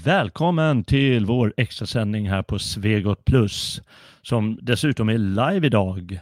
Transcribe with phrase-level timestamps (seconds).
[0.00, 3.82] Välkommen till vår extrasändning här på Svegot Plus
[4.22, 6.20] som dessutom är live idag.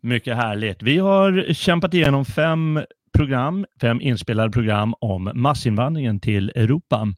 [0.00, 0.82] Mycket härligt.
[0.82, 2.80] Vi har kämpat igenom fem
[3.16, 7.08] program, fem inspelade program om massinvandringen till Europa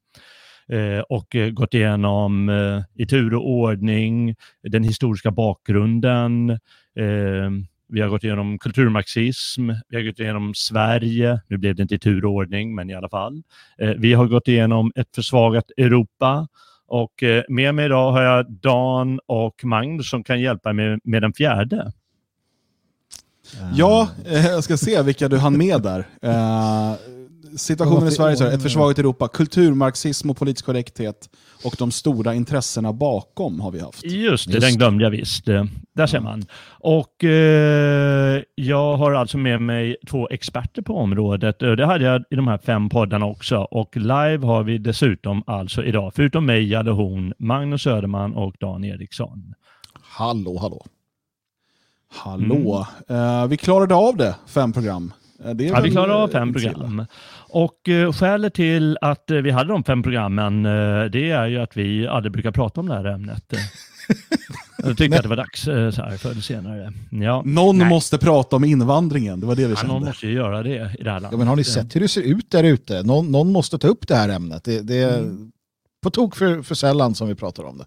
[0.73, 7.51] eh, och gått igenom eh, i tur och ordning den historiska bakgrunden, eh,
[7.93, 11.99] vi har gått igenom kulturmarxism, vi har gått igenom Sverige, nu blev det inte i
[11.99, 13.43] turordning, men i alla fall.
[13.79, 16.49] Eh, vi har gått igenom ett försvagat Europa
[16.87, 21.23] och eh, med mig idag har jag Dan och Magnus som kan hjälpa mig med,
[21.23, 21.93] den fjärde.
[23.75, 26.07] Ja, eh, jag ska se vilka du hann med där.
[27.57, 31.29] Situationen i Sverige, så här, ett försvagat Europa, kulturmarxism och politisk korrekthet
[31.65, 34.05] och de stora intressena bakom har vi haft.
[34.05, 34.67] Just det, Just.
[34.67, 35.45] den glömde jag visst.
[35.95, 36.45] Där ser man.
[36.69, 41.59] Och eh, jag har alltså med mig två experter på området.
[41.59, 43.57] Det hade jag i de här fem poddarna också.
[43.57, 48.85] Och live har vi dessutom alltså idag, förutom mig, hade hon Magnus Söderman och Dan
[48.85, 49.55] Eriksson.
[50.03, 50.87] Hallå, hallå.
[52.13, 52.87] Hallå.
[53.09, 53.23] Mm.
[53.23, 55.13] Uh, vi klarade av det, fem program.
[55.45, 57.07] Eh, det ja, vi klarade av fem program.
[57.53, 60.63] Och uh, skälet till att uh, vi hade de fem programmen,
[61.13, 63.45] det är ju att vi aldrig brukar prata om det här ämnet.
[64.83, 66.93] Jag tyckte att det var dags så här förr eller senare.
[67.11, 67.43] Ja.
[67.47, 67.89] Någon Nej.
[67.89, 69.95] måste prata om invandringen, det var det vi ja, kände.
[69.95, 71.29] Någon måste ju göra det i det här landet.
[71.33, 73.03] Ja, men har ni sett hur det ser ut där ute?
[73.03, 74.65] Någon, någon måste ta upp det här ämnet.
[74.65, 75.53] Det, det är mm.
[76.03, 77.85] på tok för, för sällan som vi pratar om det.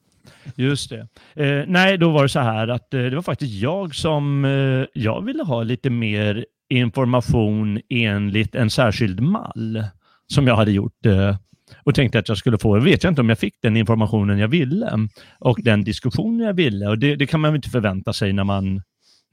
[0.56, 1.08] Just det.
[1.34, 5.02] Eh, nej, då var det så här att eh, det var faktiskt jag som eh,
[5.02, 9.84] jag ville ha lite mer information enligt en särskild mall
[10.28, 11.36] som jag hade gjort eh,
[11.84, 12.78] och tänkte att jag skulle få.
[12.78, 15.08] Jag vet inte om jag fick den informationen jag ville
[15.40, 16.88] och den diskussionen jag ville.
[16.88, 18.82] Och det, det kan man inte förvänta sig när man,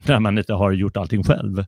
[0.05, 1.65] när man inte har gjort allting själv.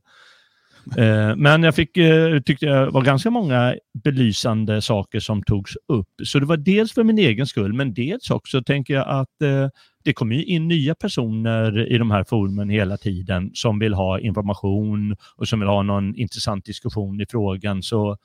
[0.96, 3.74] Eh, men jag fick, eh, tyckte det var ganska många
[4.04, 6.08] belysande saker som togs upp.
[6.24, 9.68] Så det var dels för min egen skull, men dels också tänker jag att eh,
[10.04, 15.16] det kommer in nya personer i de här forumen hela tiden som vill ha information
[15.36, 17.82] och som vill ha någon intressant diskussion i frågan.
[17.82, 18.16] Så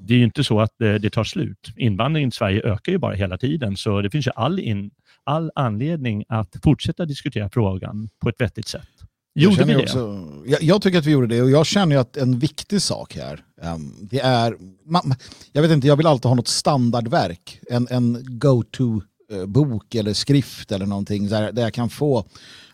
[0.00, 1.72] det är ju inte så att det tar slut.
[1.76, 4.90] Invandringen till Sverige ökar ju bara hela tiden, så det finns ju all, in,
[5.24, 8.88] all anledning att fortsätta diskutera frågan på ett vettigt sätt.
[9.34, 9.82] Gjorde vi det?
[9.82, 12.82] Också, jag, jag, tycker att vi gjorde det och jag känner ju att en viktig
[12.82, 13.40] sak här,
[13.74, 15.14] um, det är, man,
[15.52, 18.38] jag vet inte, jag vill alltid ha något standardverk, en, en
[19.30, 22.24] Eh, bok eller skrift eller någonting där, där jag kan få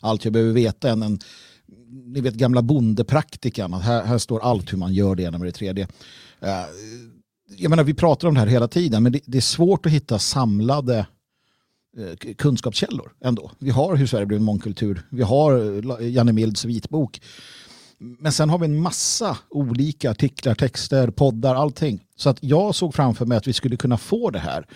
[0.00, 0.90] allt jag behöver veta.
[0.90, 1.18] En, en,
[2.06, 5.52] ni vet gamla bondepraktikan, här, här står allt hur man gör det ena med det
[5.52, 5.84] tredje.
[6.42, 6.50] Uh,
[7.56, 9.92] jag menar, vi pratar om det här hela tiden, men det, det är svårt att
[9.92, 11.06] hitta samlade
[11.98, 13.50] eh, kunskapskällor ändå.
[13.58, 15.06] Vi har Hur Sverige blev en mångkultur.
[15.10, 17.20] Vi har Janne Milds vitbok.
[17.98, 22.00] Men sen har vi en massa olika artiklar, texter, poddar, allting.
[22.16, 24.66] Så att jag såg framför mig att vi skulle kunna få det här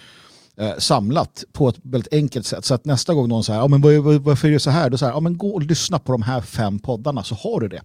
[0.57, 2.65] eh, samlat på ett väldigt enkelt sätt.
[2.65, 3.83] Så att nästa gång någon säger, ja, men
[4.23, 4.91] varför är det så här?
[4.91, 7.69] Då säger ja, men gå och lyssna på de här fem poddarna så har du
[7.69, 7.83] det.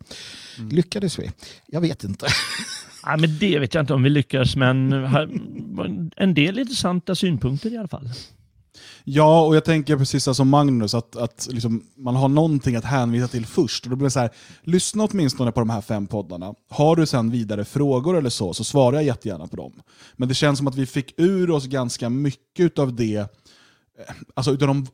[0.57, 0.69] Mm.
[0.69, 1.31] Lyckades vi?
[1.67, 2.27] Jag vet inte.
[3.07, 4.93] Ja, men det vet jag inte om vi lyckas, men
[6.15, 8.09] en del intressanta synpunkter i alla fall.
[9.03, 13.27] Ja, och jag tänker precis som Magnus, att, att liksom, man har någonting att hänvisa
[13.27, 13.83] till först.
[13.83, 14.29] Och då blir det så här,
[14.63, 16.53] lyssna åtminstone på de här fem poddarna.
[16.69, 19.73] Har du sen vidare frågor eller så, så svarar jag jättegärna på dem.
[20.15, 23.25] Men det känns som att vi fick ur oss ganska mycket av det, eh,
[24.33, 24.87] alltså utav de,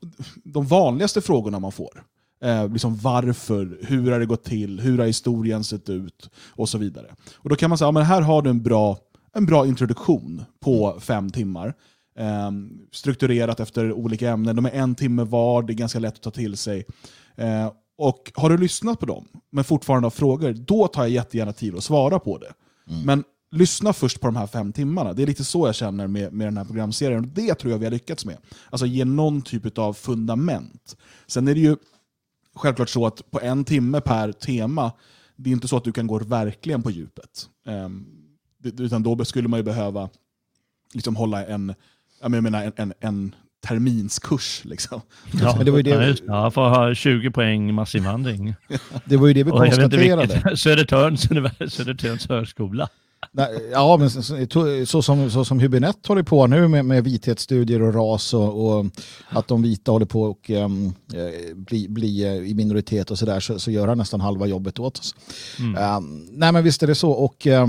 [0.43, 2.03] de vanligaste frågorna man får.
[2.43, 6.77] Eh, liksom varför, hur har det gått till, hur har historien sett ut och så
[6.77, 7.15] vidare.
[7.35, 8.97] Och Då kan man säga, ja, men här har du en bra,
[9.33, 11.73] en bra introduktion på fem timmar.
[12.15, 14.55] Ehm, strukturerat efter olika ämnen.
[14.55, 16.85] De är en timme var, det är ganska lätt att ta till sig.
[17.35, 21.53] Eh, och Har du lyssnat på dem, men fortfarande har frågor, då tar jag jättegärna
[21.53, 22.53] tid att svara på det.
[22.89, 23.01] Mm.
[23.05, 25.13] Men lyssna först på de här fem timmarna.
[25.13, 27.31] Det är lite så jag känner med, med den här programserien.
[27.35, 28.37] Det tror jag vi har lyckats med.
[28.69, 30.97] Alltså ge någon typ av fundament.
[31.27, 31.75] Sen är det ju
[32.55, 34.91] självklart så att på en timme per tema,
[35.35, 37.49] det är inte så att du kan gå verkligen på djupet.
[37.65, 38.07] Um,
[38.63, 40.09] utan då skulle man ju behöva
[40.93, 41.73] liksom hålla en
[42.21, 43.35] jag menar en, en, en
[43.67, 44.61] terminskurs.
[44.65, 45.01] Liksom.
[45.41, 46.15] Ja, men det var ju det...
[46.27, 48.55] ja, för att ha 20 poäng massinvandring.
[49.05, 50.57] det var ju det vi konstaterade.
[50.57, 51.21] Södertörns,
[51.73, 52.89] Södertörns högskola.
[53.71, 54.21] Ja, men så,
[54.85, 58.85] så, som, så som Hübinette håller på nu med, med vithetsstudier och ras och, och
[59.29, 60.93] att de vita håller på att um,
[61.55, 64.99] bli, bli uh, i minoritet och sådär så, så gör han nästan halva jobbet åt
[64.99, 65.15] oss.
[65.59, 65.97] Mm.
[65.97, 67.67] Um, nej men visst är det så och uh,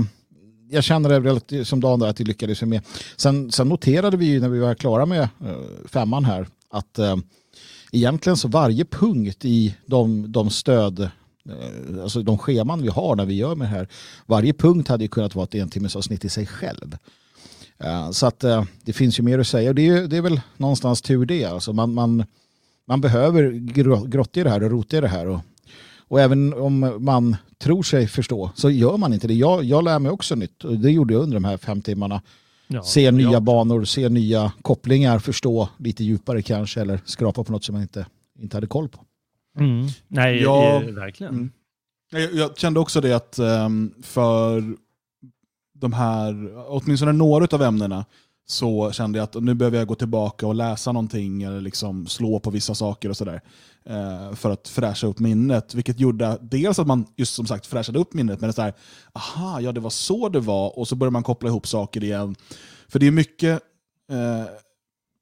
[0.73, 2.81] jag känner det relativt, som Dan där att vi lyckades med.
[3.15, 5.55] Sen, sen noterade vi ju när vi var klara med uh,
[5.85, 7.15] femman här att uh,
[7.91, 13.25] egentligen så varje punkt i de, de stöd eh, alltså de scheman vi har när
[13.25, 13.87] vi gör med det här.
[14.25, 16.97] Varje punkt hade ju kunnat vara ett entimmesavsnitt i sig själv.
[18.11, 18.43] Så att
[18.83, 19.69] det finns ju mer att säga.
[19.69, 21.45] Och det är, det är väl någonstans tur det.
[21.45, 22.25] Alltså man, man,
[22.87, 23.51] man behöver
[24.07, 25.27] grotta i det här och rota i det här.
[25.27, 25.39] Och,
[26.13, 29.33] och även om man tror sig förstå så gör man inte det.
[29.33, 32.21] Jag, jag lär mig också nytt och det gjorde jag under de här fem timmarna.
[32.67, 33.39] Ja, se nya ja.
[33.39, 38.05] banor, se nya kopplingar, förstå lite djupare kanske eller skrapa på något som man inte,
[38.39, 38.99] inte hade koll på.
[39.59, 39.87] Mm.
[40.07, 41.33] Nej, ja, verkligen.
[41.33, 41.51] Mm.
[42.11, 44.75] Jag, jag, kände också det att um, för
[45.73, 48.05] de här, åtminstone några av ämnena,
[48.45, 52.39] så kände jag att nu behöver jag gå tillbaka och läsa någonting eller liksom slå
[52.39, 53.41] på vissa saker och sådär.
[53.85, 55.73] Eh, för att fräscha upp minnet.
[55.73, 58.61] Vilket gjorde dels att man just som sagt fräschade upp minnet, men det är så
[58.61, 58.73] här,
[59.13, 62.35] aha, ja det var så det var, och så börjar man koppla ihop saker igen.
[62.87, 63.61] För det är mycket,
[64.11, 64.45] eh,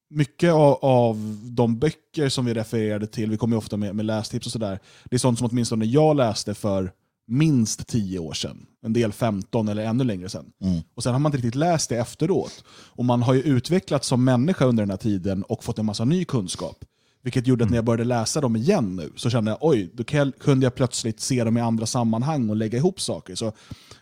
[0.09, 4.05] mycket av, av, de böcker som vi refererade till, vi kommer ju ofta med, med
[4.05, 6.91] lästips och sådär, det är sånt som åtminstone jag läste för
[7.27, 8.65] minst 10 år sedan.
[8.85, 10.45] En del 15 eller ännu längre sedan.
[10.61, 10.81] Mm.
[10.95, 12.63] Och sen har man inte riktigt läst det efteråt.
[12.67, 16.05] Och man har ju utvecklats som människa under den här tiden och fått en massa
[16.05, 16.85] ny kunskap.
[17.21, 20.03] Vilket gjorde att när jag började läsa dem igen nu så kände jag oj, då
[20.39, 23.35] kunde jag plötsligt se dem i andra sammanhang och lägga ihop saker.
[23.35, 23.53] Så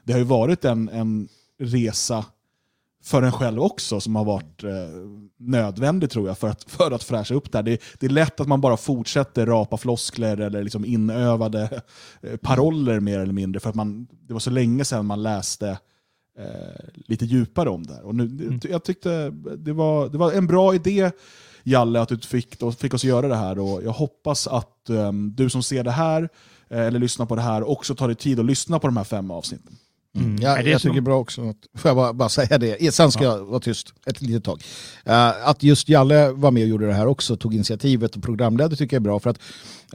[0.04, 1.28] det har ju varit en, en
[1.60, 2.26] resa
[3.04, 4.70] för en själv också som har varit eh,
[5.38, 7.64] nödvändig tror jag för att, för att fräscha upp det här.
[7.64, 11.82] Det, det, är lätt att man bara fortsätter rapa floskler eller liksom inövade
[12.22, 15.70] eh, paroller mer eller mindre för att man, det var så länge sedan man läste
[16.40, 18.04] eh, lite djupare om det här.
[18.04, 18.60] Och nu, mm.
[18.64, 21.12] Jag tyckte det var, det var en bra idé
[21.64, 25.34] Jalle att du fick, då, fick oss göra det här och jag hoppas att um,
[25.36, 26.30] du som ser det här
[26.70, 29.04] eh, eller lyssnar på det här också tar dig tid att lyssna på de här
[29.04, 29.78] fem avsnitten.
[30.16, 30.38] Mm.
[30.42, 31.04] Ja, jag tycker som...
[31.04, 31.50] bra också.
[31.50, 32.94] Att, får jag bara, bara, säga det?
[32.94, 33.38] Sen ska ja.
[33.38, 34.64] jag vara tyst ett litet tag.
[35.08, 38.76] Uh, att just Jalle var med och gjorde det här också, tog initiativet och programledde
[38.76, 39.20] tycker jag är bra.
[39.20, 39.40] För att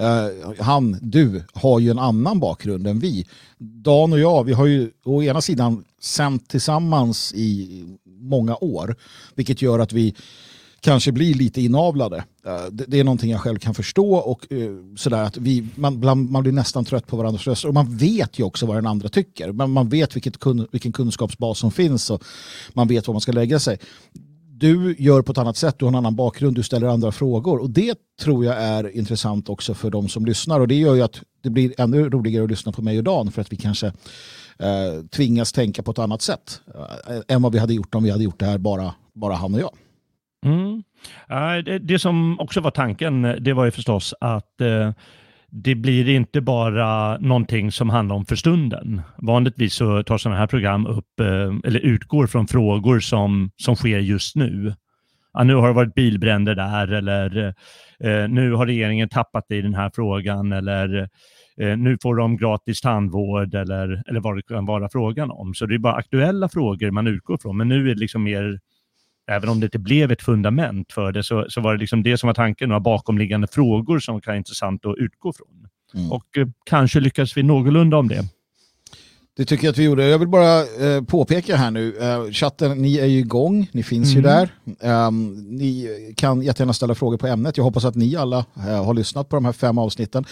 [0.00, 3.26] uh, han, du, har ju en annan bakgrund än vi.
[3.58, 8.96] Dan och jag, vi har ju å ena sidan sänt tillsammans i många år.
[9.34, 10.14] Vilket gör att vi
[10.84, 12.16] kanske blir lite inavlade.
[12.46, 16.42] Eh, det är någonting jag själv kan förstå och eh, sådär att vi, man, man
[16.42, 19.52] blir nästan trött på varandras röster och man vet ju också vad den andra tycker.
[19.52, 22.24] Man, man vet vilket kun, vilken kunskapsbas som finns och
[22.72, 23.78] man vet var man ska lägga sig.
[24.48, 27.58] Du gör på ett annat sätt, du har en annan bakgrund, du ställer andra frågor
[27.58, 31.02] och det tror jag är intressant också för de som lyssnar och det gör ju
[31.02, 33.86] att det blir ännu roligare att lyssna på mig och Dan för att vi kanske
[34.58, 36.60] eh, tvingas tänka på ett annat sätt
[37.08, 39.54] eh, än vad vi hade gjort om vi hade gjort det här bara, bara han
[39.54, 39.70] och jag.
[40.44, 40.82] Mm.
[41.80, 44.90] Det, som också var tanken, det var ju förstås att eh,
[45.56, 49.02] det blir inte bara någonting som handlar om för stunden.
[49.18, 53.98] Vanligtvis så tar sådana här program upp, eh, eller utgår från frågor som, som sker
[53.98, 54.74] just nu.
[55.32, 57.46] Ja, nu har det varit bilbränder där eller
[58.00, 61.08] eh, nu har regeringen tappat i den här frågan eller
[61.60, 65.54] eh, nu får de gratis tandvård eller, eller vad det kan vara frågan om.
[65.54, 67.56] Så det är bara aktuella frågor man utgår från.
[67.56, 68.60] Men nu är det liksom mer
[69.30, 72.18] även om det inte blev ett fundament för det, så, så var det liksom det
[72.18, 75.68] som var tanken, några bakomliggande frågor som kan vara intressant att utgå från.
[75.94, 76.12] Mm.
[76.12, 78.24] Och eh, kanske lyckas vi någorlunda om det.
[79.36, 80.06] Det tycker jag att vi gjorde.
[80.06, 84.14] Jag vill bara eh, påpeka här nu, eh, chatten, ni är ju igång, ni finns
[84.14, 84.16] mm.
[84.16, 84.48] ju där.
[85.06, 87.56] Um, ni kan jättegärna ställa frågor på ämnet.
[87.56, 90.24] Jag hoppas att ni alla eh, har lyssnat på de här fem avsnitten.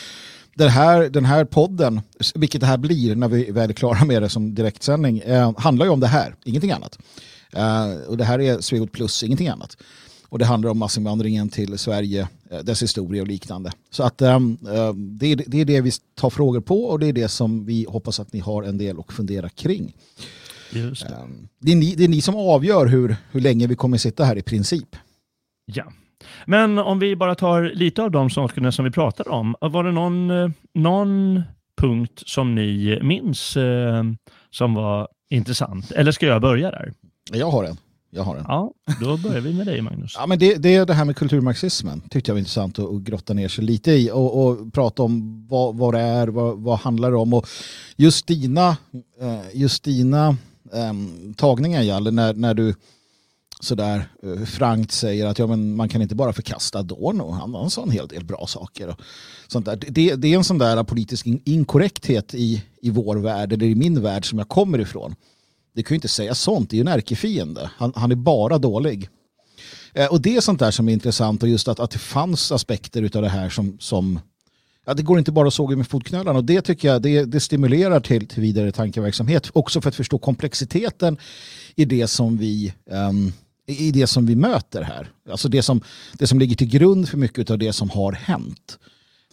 [0.55, 2.01] Den här, den här podden,
[2.35, 5.87] vilket det här blir när vi väl är klara med det som direktsändning, eh, handlar
[5.87, 6.99] ju om det här, ingenting annat.
[7.57, 9.77] Uh, och det här är Svegot plus, ingenting annat.
[10.29, 13.73] Och det handlar om massinvandringen till Sverige, uh, dess historia och liknande.
[13.91, 14.59] Så att um,
[14.95, 17.87] det, är, det är det vi tar frågor på och det är det som vi
[17.89, 19.93] hoppas att ni har en del att fundera kring.
[20.73, 21.15] Just det.
[21.15, 24.25] Um, det, är ni, det är ni som avgör hur, hur länge vi kommer sitta
[24.25, 24.97] här i princip.
[25.65, 25.93] Ja.
[26.47, 29.55] Men om vi bara tar lite av de sakerna som vi pratade om.
[29.61, 30.29] Var det någon,
[30.75, 31.43] någon
[31.81, 34.05] punkt som ni minns eh,
[34.51, 35.91] som var intressant?
[35.93, 36.93] Eller ska jag börja där?
[37.31, 37.77] Jag har en.
[38.11, 38.45] Jag har en.
[38.49, 40.15] Ja, då börjar vi med dig Magnus.
[40.19, 42.01] Ja, men det, det är det här med kulturmarxismen.
[42.11, 45.47] tyckte jag var intressant att, att grotta ner sig lite i och, och prata om
[45.49, 47.33] vad, vad det är, vad, vad handlar det om.
[47.33, 47.49] Och
[47.97, 48.77] just dina,
[49.21, 50.37] eh, just dina
[50.73, 52.75] um, tagningar, Jalle, när, när du
[53.61, 57.71] sådär uh, frankt säger att ja, men man kan inte bara förkasta Adorno, han, han
[57.71, 58.89] sa en hel del bra saker.
[58.89, 59.01] Och
[59.47, 59.77] sånt där.
[59.77, 64.03] Det, det är en sån där politisk inkorrekthet i, i vår värld, eller i min
[64.03, 65.15] värld som jag kommer ifrån
[65.75, 67.71] det kan ju inte säga sånt, det är ju en ärkefiende.
[67.77, 69.09] Han, han är bara dålig.
[69.95, 72.53] Eh, och det är sånt där som är intressant och just att, att det fanns
[72.53, 74.21] aspekter av det här som, som
[74.87, 77.41] ja, det går inte bara att såga med fotknölarna och det tycker jag det, det
[77.41, 79.51] stimulerar till, till vidare tankeverksamhet.
[79.53, 81.17] Också för att förstå komplexiteten
[81.75, 83.33] i det som vi um,
[83.67, 85.11] i det som vi möter här.
[85.31, 85.81] Alltså det som,
[86.13, 88.79] det som ligger till grund för mycket av det som har hänt.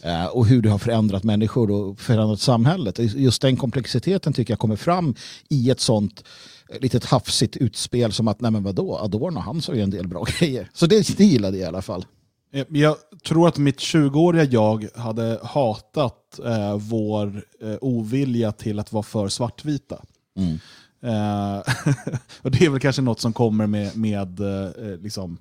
[0.03, 2.99] Eh, och hur det har förändrat människor och förändrat samhället.
[2.99, 5.15] Just den komplexiteten tycker jag kommer fram
[5.49, 6.23] i ett sånt
[6.69, 10.07] eh, litet hafsigt utspel som att, nej men vadå, Adorno han sa ju en del
[10.07, 10.69] bra grejer.
[10.73, 12.05] Så det, det gillade jag i alla fall.
[12.53, 12.95] Eh, jag
[13.27, 19.27] tror att mitt 20-åriga jag hade hatat eh, vår eh, ovilja till att vara för
[19.27, 20.01] svartvita.
[20.37, 20.59] Mm.
[21.03, 21.57] Eh,
[22.41, 25.37] och det är väl kanske något som kommer med, med, eh, liksom,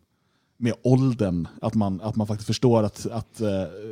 [0.59, 3.49] med åldern, att man, att man faktiskt förstår att, att eh,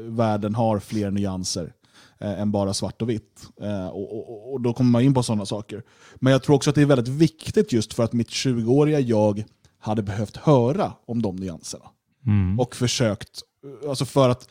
[0.09, 1.73] världen har fler nyanser
[2.19, 3.49] än bara svart och vitt.
[3.93, 5.83] Och, och, och, då kommer man in på sådana saker.
[6.15, 9.45] Men jag tror också att det är väldigt viktigt just för att mitt 20-åriga jag
[9.79, 11.85] hade behövt höra om de nyanserna.
[12.27, 12.61] Mm.
[12.61, 13.41] Och försökt,
[13.89, 14.49] alltså för att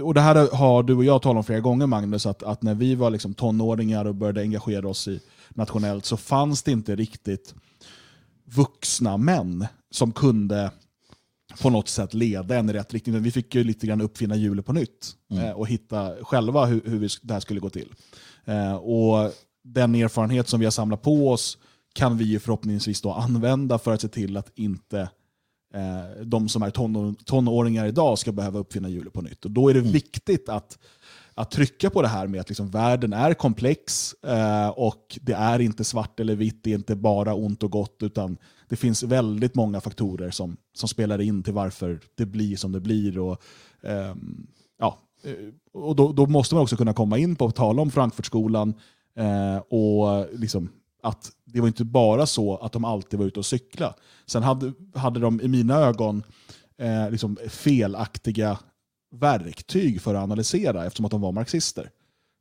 [0.00, 2.74] och det här har du och jag talat om flera gånger Magnus, att, att när
[2.74, 7.54] vi var liksom tonåringar och började engagera oss i nationellt så fanns det inte riktigt
[8.44, 10.70] vuxna män som kunde
[11.60, 13.22] på något sätt leda en i rätt riktning.
[13.22, 15.44] Vi fick ju lite grann uppfinna hjulet på nytt mm.
[15.44, 17.92] eh, och hitta själva hur, hur det här skulle gå till.
[18.44, 19.32] Eh, och
[19.64, 21.58] Den erfarenhet som vi har samlat på oss
[21.94, 25.00] kan vi förhoppningsvis då använda för att se till att inte
[25.74, 29.44] eh, de som är tonår, tonåringar idag ska behöva uppfinna hjulet på nytt.
[29.44, 29.92] Och Då är det mm.
[29.92, 30.78] viktigt att,
[31.34, 35.58] att trycka på det här med att liksom världen är komplex eh, och det är
[35.58, 38.36] inte svart eller vitt, det är inte bara ont och gott, utan
[38.68, 42.80] det finns väldigt många faktorer som, som spelar in till varför det blir som det
[42.80, 43.18] blir.
[43.18, 43.42] Och,
[43.82, 44.98] ehm, eh, ja,
[45.72, 48.74] och då, då, måste man också kunna komma in på att tala om Frankfurtskolan
[49.16, 50.68] eh, och liksom
[51.02, 53.94] att det var inte bara så att de alltid var ute och cykla.
[54.26, 56.22] Sen hade, hade de i mina ögon
[56.78, 58.58] eh, liksom felaktiga
[59.12, 61.90] verktyg för att analysera eftersom att de var marxister.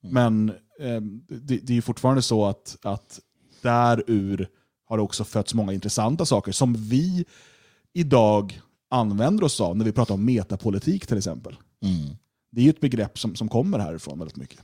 [0.04, 0.13] Mm.
[0.13, 0.50] Men
[0.80, 3.20] eh, det, det, är fortfarande så att, att
[3.62, 4.48] därur
[4.86, 7.25] har det också fötts många intressanta saker som vi
[7.94, 11.56] idag använder oss av när vi pratar om metapolitik till exempel.
[11.84, 12.16] Mm.
[12.51, 14.60] Det är ett begrepp som, som kommer härifrån väldigt mycket.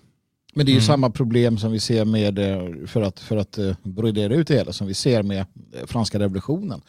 [0.53, 0.87] Men det är ju mm.
[0.87, 4.53] samma problem som vi ser med, eh, för att, för att uh, brodera ut det
[4.53, 6.81] hela, som vi ser med uh, franska revolutionen.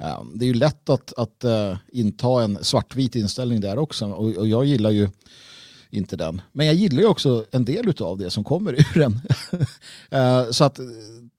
[0.00, 4.36] Ehm, det är ju lätt att, att eh, inta en svartvit inställning där också och,
[4.36, 5.08] och, jag gillar ju
[5.90, 6.42] inte den.
[6.52, 9.20] Men jag gillar ju också en del av det som kommer ur den.
[10.10, 10.84] Ehm, så att eh,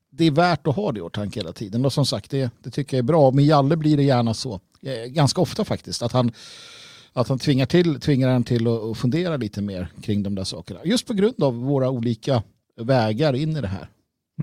[0.09, 1.85] det är värt att ha det i åtanke hela tiden.
[1.85, 3.31] Och som sagt, det, det tycker jag är bra.
[3.31, 4.59] Med Jalle blir det gärna så.
[4.81, 6.01] Eh, ganska ofta faktiskt.
[6.01, 6.31] Att han
[7.13, 10.79] att han tvingar, till, tvingar en till att fundera lite mer kring de där sakerna.
[10.85, 12.43] Just på grund av våra olika
[12.77, 13.89] vägar in i det här.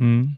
[0.00, 0.28] Mm.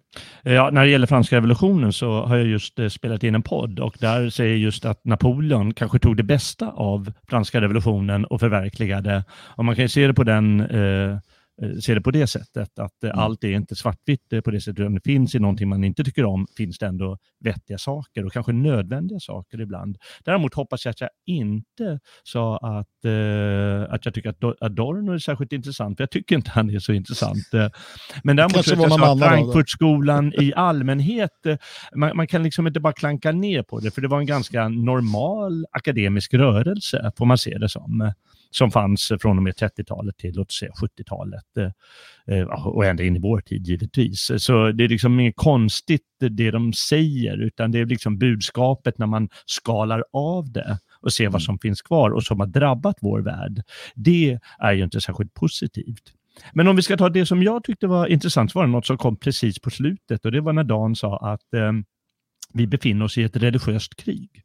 [0.43, 3.81] Ja, när det gäller franska revolutionen så har jag just eh, spelat in en podd
[3.81, 9.25] och där säger just att Napoleon kanske tog det bästa av franska revolutionen och förverkligade.
[9.31, 11.19] Och man kan ju se det på den eh,
[11.63, 13.19] Eh, ser det på det sättet, att eh, mm.
[13.19, 16.05] allt är inte svartvitt eh, på det sättet, utan det finns i någonting man inte
[16.05, 19.99] tycker om, finns det ändå vettiga saker och kanske nödvändiga saker ibland.
[20.25, 25.19] Däremot hoppas jag att jag inte sa att, eh, att jag tycker att Adorno är
[25.19, 27.39] särskilt intressant, för jag tycker inte han är så intressant.
[28.25, 31.31] Men däremot så jag sa att Frankfurtskolan i allmänhet,
[31.95, 34.69] man, man, kan liksom inte bara klanka ner på det, för det var en ganska
[34.69, 38.13] normal akademisk rörelse, får man se det som
[38.51, 43.17] som fanns från och med 30-talet till låt säga 70-talet eh, eh, och ända in
[43.17, 44.31] i vår tid givetvis.
[44.39, 49.07] Så det är liksom inget konstigt det de säger, utan det är liksom budskapet när
[49.07, 51.41] man skalar av det och ser vad mm.
[51.41, 53.63] som finns kvar och som har drabbat vår värld.
[53.95, 56.13] Det är ju inte särskilt positivt.
[56.53, 58.87] Men om vi ska ta det som jag tyckte var intressant, så var det något
[58.87, 61.73] som kom precis på slutet och det var när Dan sa att eh,
[62.55, 64.43] vi befinner oss i ett religiöst krig.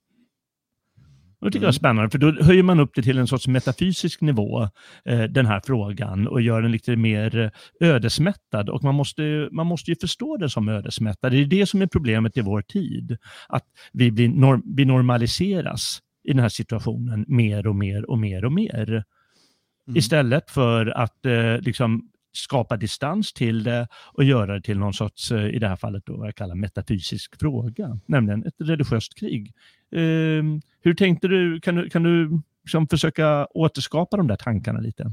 [1.45, 1.79] Och det tycker jag är mm.
[1.79, 4.69] spännande, för då höjer man upp det till en sorts metafysisk nivå,
[5.05, 7.37] eh, den här frågan, och gör den lite mer
[7.81, 8.69] eh, ödesmättad.
[8.69, 11.31] Och man måste, man måste ju förstå den som ödesmättad.
[11.31, 13.17] Det är det som är problemet i vår tid,
[13.49, 18.45] att vi, blir norm, vi normaliseras i den här situationen mer och mer och mer
[18.45, 18.89] och mer.
[18.89, 19.97] Mm.
[19.97, 25.31] Istället för att eh, liksom skapa distans till det och göra det till någon sorts,
[25.31, 29.53] eh, i det här fallet då, vad jag kallar metafysisk fråga, nämligen ett religiöst krig.
[29.91, 35.11] Ehm, hur tänkte du, kan du, kan du liksom försöka återskapa de där tankarna lite?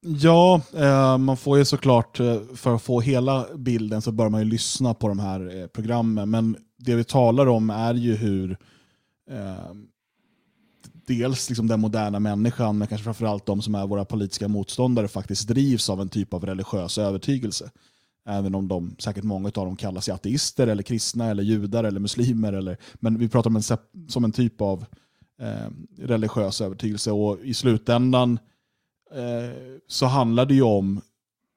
[0.00, 4.40] Ja, eh, man får ju såklart, eh, för att få hela bilden så bör man
[4.40, 6.30] ju lyssna på de här eh, programmen.
[6.30, 8.56] Men det vi talar om är ju hur
[11.06, 15.48] dels liksom den moderna människan, men kanske framförallt de som är våra politiska motståndare faktiskt
[15.48, 17.70] drivs av en typ av religiös övertygelse.
[18.28, 22.00] Även om de, säkert många av dem kallar sig ateister, eller kristna, eller judar eller
[22.00, 22.52] muslimer.
[22.52, 23.62] Eller, men vi pratar om en,
[24.08, 24.84] som en typ av
[25.40, 27.12] eh, religiös övertygelse.
[27.12, 28.38] Och i slutändan
[29.14, 31.00] eh, så handlar det ju om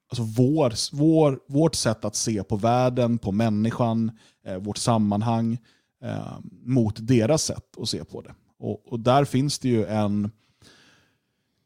[0.09, 4.11] alltså vår, vår, vårt sätt att se på världen, på människan,
[4.45, 5.57] eh, vårt sammanhang
[6.03, 8.33] eh, mot deras sätt att se på det.
[8.59, 10.31] Och, och där finns det ju en,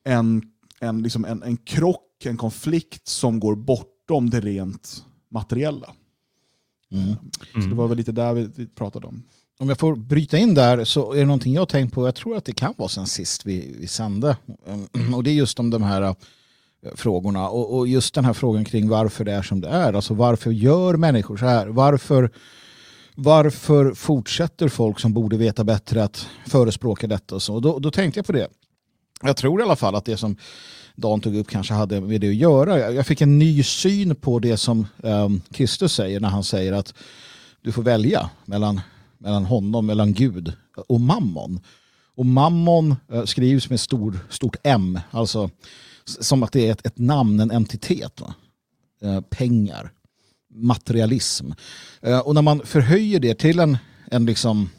[0.04, 0.42] en
[0.80, 5.94] en, liksom en, en krock, en konflikt som går bort bortom det rent materiella.
[6.92, 7.16] Mm.
[7.54, 9.24] Så det var väl lite där vi, pratade om.
[9.60, 12.08] Om jag får bryta in där så är det någonting jag har tänkt på.
[12.08, 14.38] Jag tror att det kan vara sen sist vi, vi sände.
[14.94, 16.14] Mm, Och det är just om de här eh,
[16.96, 19.94] frågorna och, och just den här frågan kring varför det är som det är.
[19.94, 21.68] Alltså varför gör människor så här?
[21.68, 22.32] Varför,
[23.16, 27.56] varför fortsätter folk som borde veta bättre att förespråka detta och så?
[27.56, 28.48] Och då, då tänkte jag på det.
[29.22, 30.38] Jag tror i alla fall att det som
[30.96, 32.92] Dan tog upp kanske hade med det att göra.
[32.92, 36.94] Jag fick en ny syn på det som um, Kristus säger när han säger att
[37.62, 38.82] du får välja mellan,
[39.18, 40.54] mellan honom, mellan Gud
[40.88, 41.60] och mammon.
[42.16, 45.50] Och mammon uh, skrivs med stor, stort M, alltså
[46.06, 48.22] som att det är ett, ett namn, en entitet.
[48.22, 48.34] Va?
[49.02, 49.92] Eh, pengar,
[50.54, 51.52] materialism.
[52.08, 53.78] Uh, och när man förhöjer det till en,
[54.12, 54.70] en liksom,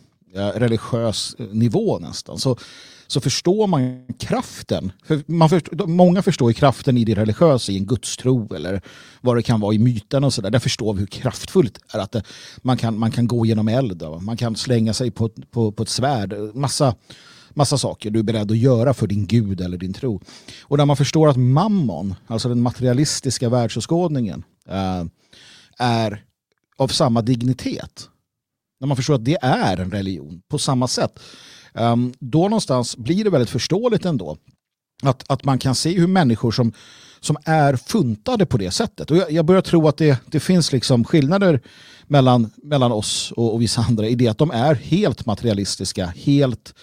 [0.54, 2.58] religiös nivå nästan så,
[3.06, 4.92] så förstår man kraften.
[5.04, 8.82] För man förstår, många förstår ju kraften i det religiösa, i en gudstro eller
[9.20, 10.50] vad det kan vara i myten och sådär.
[10.50, 12.22] Där förstår vi hur kraftfullt det är att det,
[12.62, 14.20] man, kan, man kan gå genom eld, va?
[14.20, 16.34] man kan slänga sig på, på, på ett svärd.
[16.54, 16.94] Massa,
[17.54, 20.20] massa saker du är beredd att göra för din gud eller din tro.
[20.62, 25.04] Och när man förstår att mammon, alltså den materialistiska världsåskådningen, eh,
[25.78, 26.22] är
[26.76, 28.08] av samma dignitet.
[28.80, 31.18] När man förstår att det är en religion på samma sätt.
[31.76, 34.37] Ehm, då någonstans blir det väldigt förståeligt ändå.
[35.02, 36.73] Att, att man kan se hur människor som,
[37.21, 39.11] som är funtade på det sättet.
[39.11, 41.61] Och jag, jag börjar tro att det, det finns liksom skillnader
[42.06, 46.75] mellan, mellan oss och, och vissa andra i det att de är helt materialistiska, helt,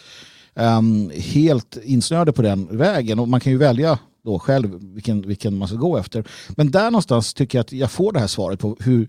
[0.53, 3.19] um, helt insnöade på den vägen.
[3.19, 6.23] Och man kan ju välja då själv vilken, vilken man ska gå efter.
[6.49, 9.07] Men där någonstans tycker jag att jag får det här svaret på hur,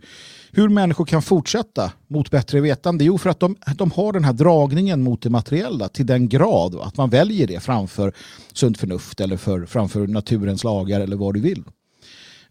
[0.53, 3.05] hur människor kan fortsätta mot bättre vetande.
[3.05, 6.75] Jo, för att de, de har den här dragningen mot det materiella till den grad
[6.75, 8.13] va, att man väljer det framför
[8.53, 11.65] sunt förnuft eller för, framför naturens lagar eller vad du vill.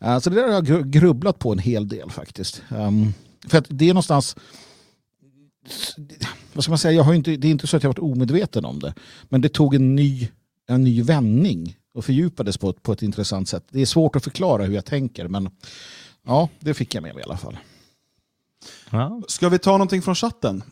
[0.05, 2.63] Uh, så det där har jag grubblat på en hel del faktiskt.
[2.69, 3.13] Um,
[3.47, 4.35] för att det är någonstans
[6.53, 8.65] vad ska man säga, jag har inte, det är inte så att jag varit omedveten
[8.65, 8.93] om det.
[9.29, 10.29] Men det tog en ny,
[10.67, 13.63] en ny vändning och fördjupades på ett, på ett intressant sätt.
[13.69, 15.49] Det är svårt att förklara hur jag tänker men
[16.25, 17.57] ja, det fick jag med mig i alla fall.
[18.91, 19.21] Ja.
[19.27, 20.63] Ska vi ta någonting från chatten?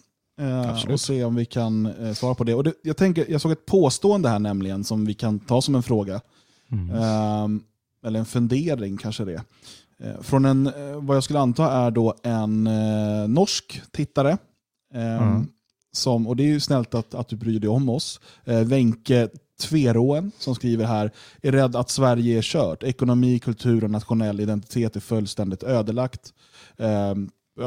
[0.42, 2.54] Eh, och se om vi kan eh, svara på det.
[2.54, 5.76] Och det jag, tänker, jag såg ett påstående här nämligen som vi kan ta som
[5.76, 6.22] en fråga.
[6.72, 7.64] Ehm,
[8.06, 9.44] eller en fundering kanske det.
[10.00, 14.38] Eh, från en, eh, vad jag skulle anta är då en eh, norsk tittare.
[14.94, 15.48] Ehm, Mm.
[15.94, 18.20] som, och det är ju snällt att, att du bryr dig om oss.
[18.44, 19.30] Eh, Wenche
[19.62, 22.84] Tveråen som skriver här, är rädd att Sverige är kört.
[22.84, 26.34] Ekonomi, kultur och nationell identitet är fullständigt ödelagt.
[26.78, 27.16] eh,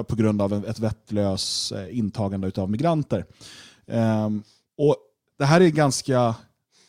[0.09, 3.24] på grund av ett vettlöst eh, intagande av migranter.
[3.87, 4.28] Eh,
[4.78, 4.96] och
[5.38, 6.35] Det här är en ganska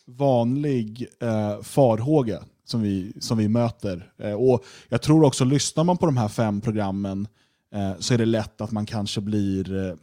[0.05, 4.11] vanlig eh, farhåga som vi, som vi möter.
[4.17, 7.27] Eh, och Jag tror också, lyssnar man på de här fem programmen
[7.73, 9.95] eh, så är det lätt att man kanske blir eh,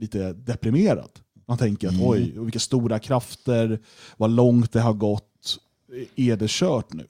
[0.00, 1.10] lite deprimerad.
[1.50, 2.06] Man tänker att Mm.
[2.06, 3.78] oj, vilka stora krafter,
[4.16, 5.58] vad långt det har gått,
[6.16, 7.06] är det kört nu?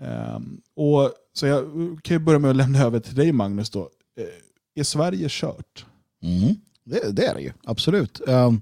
[0.00, 1.64] Ehm, och Så jag
[2.02, 3.70] kan ju börja med att lämna över till dig Magnus.
[3.70, 3.80] Då.
[4.16, 5.84] Eh, är Sverige kört?
[6.22, 6.54] Mm.
[6.84, 8.20] Det, det är det ju, absolut.
[8.26, 8.60] Um,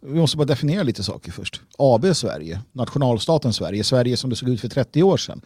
[0.00, 1.60] vi måste bara definiera lite saker först.
[1.78, 5.40] AB Sverige, nationalstaten Sverige, Sverige som det såg ut för 30 år sedan.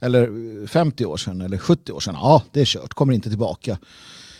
[0.00, 0.22] Eller
[0.62, 2.14] eh, 50 år sedan eller 70 år sedan.
[2.18, 3.78] Ja, det är kört, kommer inte tillbaka.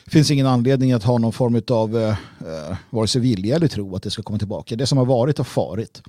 [0.05, 2.09] Det finns ingen anledning att ha någon form av eh,
[2.41, 4.77] eh, vare sig vilja eller tro att det ska komma tillbaka.
[4.77, 6.03] Det som har varit har farit.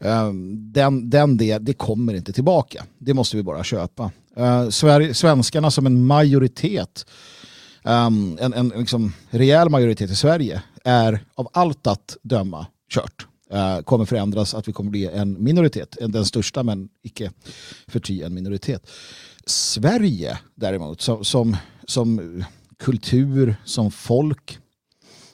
[0.00, 0.32] Eh,
[0.72, 2.84] den, den det, det kommer inte tillbaka.
[2.98, 4.10] Det måste vi bara köpa.
[4.36, 7.06] Eh, Sverige, svenskarna som en majoritet
[7.84, 13.26] eh, en, en liksom rejäl majoritet i Sverige är av allt att döma kört.
[13.52, 17.30] Uh, kommer förändras att vi kommer bli en minoritet, den största men icke
[17.86, 18.90] förty en minoritet.
[19.46, 22.44] Sverige däremot som, som, som
[22.84, 24.58] kultur, som folk,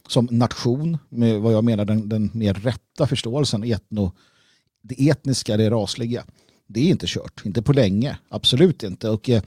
[0.08, 4.12] som nation med vad jag menar den, den mer rätta förståelsen, etno,
[4.82, 6.24] det etniska, det rasliga.
[6.66, 9.10] Det är inte kört, inte på länge, absolut inte.
[9.10, 9.42] Och eh,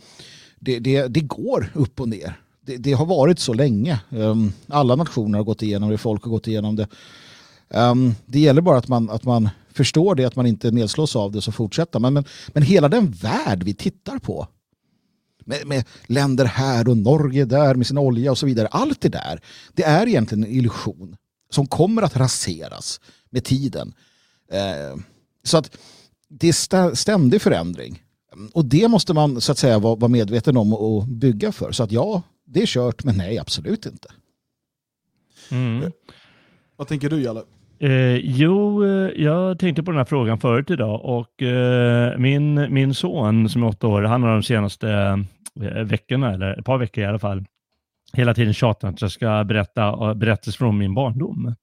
[0.60, 2.40] det, det, det går upp och ner.
[2.62, 4.00] Det, det har varit så länge.
[4.10, 6.88] Ehm, alla nationer har gått igenom det, folk har gått igenom det.
[7.70, 11.32] Ehm, det gäller bara att man, att man förstår det, att man inte nedslås av
[11.32, 12.00] det så fortsätter.
[12.00, 14.48] Men, men, men hela den värld vi tittar på,
[15.46, 18.68] med, med länder här och Norge där med sin olja och så vidare.
[18.68, 19.42] Allt det där,
[19.74, 21.16] det är egentligen en illusion
[21.50, 23.94] som kommer att raseras med tiden.
[24.52, 25.00] Eh,
[25.44, 25.78] så att
[26.30, 28.04] det är stä- ständig förändring.
[28.54, 31.72] Och det måste man så att säga vara, vara medveten om och och bygga för.
[31.72, 34.08] Så att ja, det är kört, men nej, absolut inte.
[35.52, 35.92] Mm.
[36.76, 37.44] Vad tänker du Jalle?
[37.84, 42.94] Eh, jo, eh, jag tänkte på den här frågan förut idag och eh, min, min
[42.94, 44.90] son som är åtta år, han har de senaste
[45.62, 47.46] eh, veckorna, eller ett par veckor i alla fall,
[48.14, 51.56] hela tiden tjatat att jag ska berätta eh, berättelser från min barndom.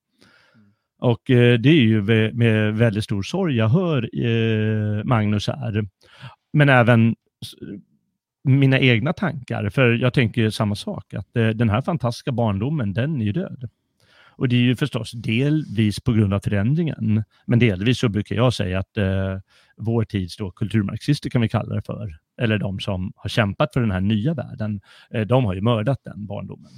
[0.99, 2.03] Och eh, det är ju
[2.33, 5.87] med, väldigt stor sorg jag hör eh, Magnus här.
[6.53, 7.15] Men även
[8.45, 13.21] mina egna tankar, för jag tänker samma sak, att eh, den här fantastiska barndomen, den
[13.21, 13.69] är ju död.
[14.41, 18.55] Och det är ju förstås delvis på grund av förändringen, men delvis så brukar jag
[18.55, 19.39] säga att eh,
[19.77, 23.81] vår tids då kulturmarxister kan vi kalla det för, eller de som har kämpat för
[23.81, 24.81] den här nya världen,
[25.15, 26.73] eh, de har ju mördat den barndomen.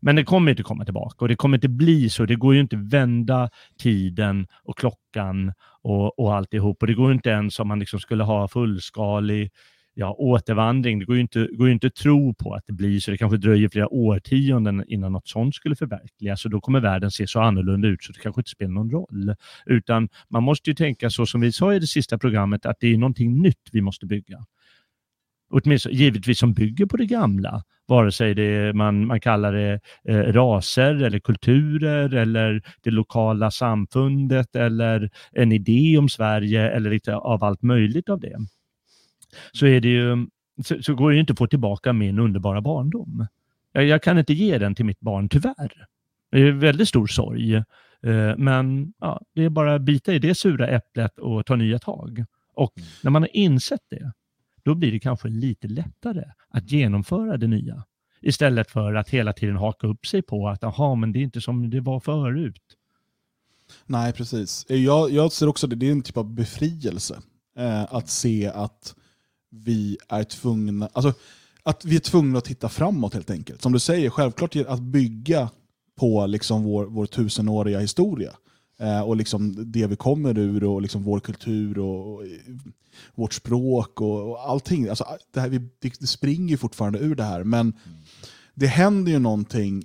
[0.00, 2.26] Men det kommer inte komma tillbaka och det kommer inte bli så.
[2.26, 6.82] Det går ju inte vända tiden och klockan och, och alltihop.
[6.82, 9.50] Och det går inte ens om man liksom skulle ha fullskalig
[9.98, 10.98] ja, återvandring.
[10.98, 13.10] Det går ju, inte, går ju inte att tro på att det blir så.
[13.10, 17.26] Det kanske dröjer flera årtionden innan något sånt skulle förverkligas och då kommer världen se
[17.26, 19.34] så annorlunda ut så det kanske inte spelar någon roll.
[19.66, 22.86] Utan man måste ju tänka så som vi sa i det sista programmet att det
[22.86, 24.44] är någonting nytt vi måste bygga.
[25.50, 30.32] Åtminstone, givetvis som bygger på det gamla, vare sig det man, man kallar det eh,
[30.32, 37.44] raser eller kulturer eller det lokala samfundet eller en idé om Sverige eller lite av
[37.44, 38.36] allt möjligt av det
[39.52, 40.26] så, är det ju,
[40.64, 43.26] så, så går det inte att få tillbaka min underbara barndom.
[43.72, 45.86] Jag, jag, kan inte ge den till mitt barn, tyvärr.
[46.30, 47.54] Det är väldigt stor sorg.
[47.54, 51.78] Eh, men ja, det är bara att bita i det sura äpplet och ta nya
[51.78, 52.24] tag.
[52.54, 52.88] Och mm.
[53.02, 54.12] när man har insett det,
[54.62, 57.84] då blir det kanske lite lättare att genomföra det nya.
[58.20, 61.40] Istället för att hela tiden haka upp sig på att aha, men det är inte
[61.40, 62.62] som det var förut.
[63.86, 64.66] Nej, precis.
[64.68, 67.20] Jag, jag ser också det, det är en typ av befrielse.
[67.58, 68.94] Eh, att se att
[69.64, 71.12] vi är tvungna, alltså,
[71.62, 73.62] att vi är tvungna att titta framåt helt enkelt.
[73.62, 75.50] Som du säger, självklart att bygga
[75.96, 78.32] på liksom vår, vår tusenåriga historia.
[78.78, 82.22] Eh, och liksom det vi kommer ur och liksom vår kultur och, och
[83.14, 84.88] vårt språk och, och allting.
[84.88, 87.44] Alltså, det, här, vi, det springer fortfarande ur det här.
[87.44, 87.72] Men
[88.54, 89.84] det händer ju någonting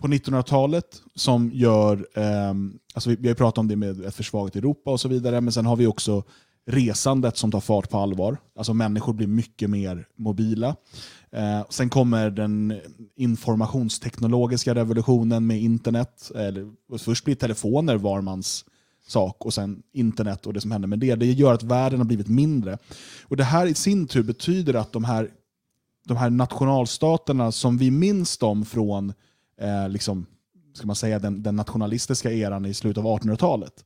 [0.00, 2.54] på 1900-talet som gör, eh,
[2.94, 5.52] alltså vi, vi har pratat om det med ett försvagat Europa och så vidare, men
[5.52, 6.24] sen har vi också
[6.66, 8.36] resandet som tar fart på allvar.
[8.56, 10.76] Alltså människor blir mycket mer mobila.
[11.30, 12.80] Eh, sen kommer den
[13.16, 16.30] informationsteknologiska revolutionen med internet.
[16.34, 18.64] Eller, först blir telefoner var mans
[19.06, 21.14] sak och sen internet och det som händer med det.
[21.14, 22.78] Det gör att världen har blivit mindre.
[23.22, 25.30] Och Det här i sin tur betyder att de här,
[26.06, 29.12] de här nationalstaterna som vi minns dem från
[29.60, 30.26] eh, liksom,
[30.74, 33.84] ska man säga, den, den nationalistiska eran i slutet av 1800-talet.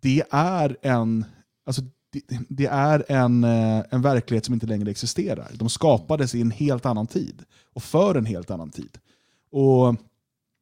[0.00, 1.24] Det, är en,
[1.66, 1.82] alltså,
[2.12, 5.50] det, det är en, eh, en verklighet som inte längre existerar.
[5.54, 7.42] De skapades i en helt annan tid
[7.74, 8.98] och för en helt annan tid.
[9.50, 9.96] Och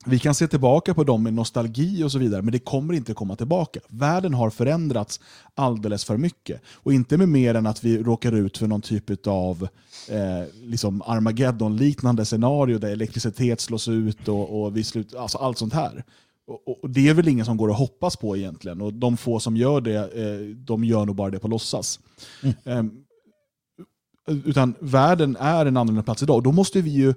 [0.06, 3.14] vi kan se tillbaka på dem med nostalgi och så vidare, men det kommer inte
[3.14, 3.80] komma tillbaka.
[3.88, 5.20] Världen har förändrats
[5.54, 6.60] alldeles för mycket.
[6.74, 9.68] Och inte med mer än att vi råkar ut för någon typ av
[10.08, 15.74] eh, liksom Armageddon-liknande scenario där elektricitet slås ut och, och vi slut, alltså allt sånt
[15.74, 16.04] här.
[16.46, 18.80] Och, och, Det är väl ingen som går att hoppas på egentligen.
[18.80, 22.00] Och De få som gör det, eh, de gör nog bara det på låtsas.
[22.42, 22.54] Mm.
[22.64, 26.42] Eh, utan världen är en annorlunda plats idag.
[26.42, 27.14] Då måste vi ju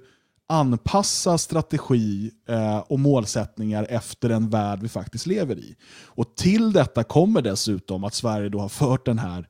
[0.50, 5.76] anpassa strategi eh, och målsättningar efter den värld vi faktiskt lever i.
[6.06, 9.48] Och Till detta kommer dessutom att Sverige då har fört den här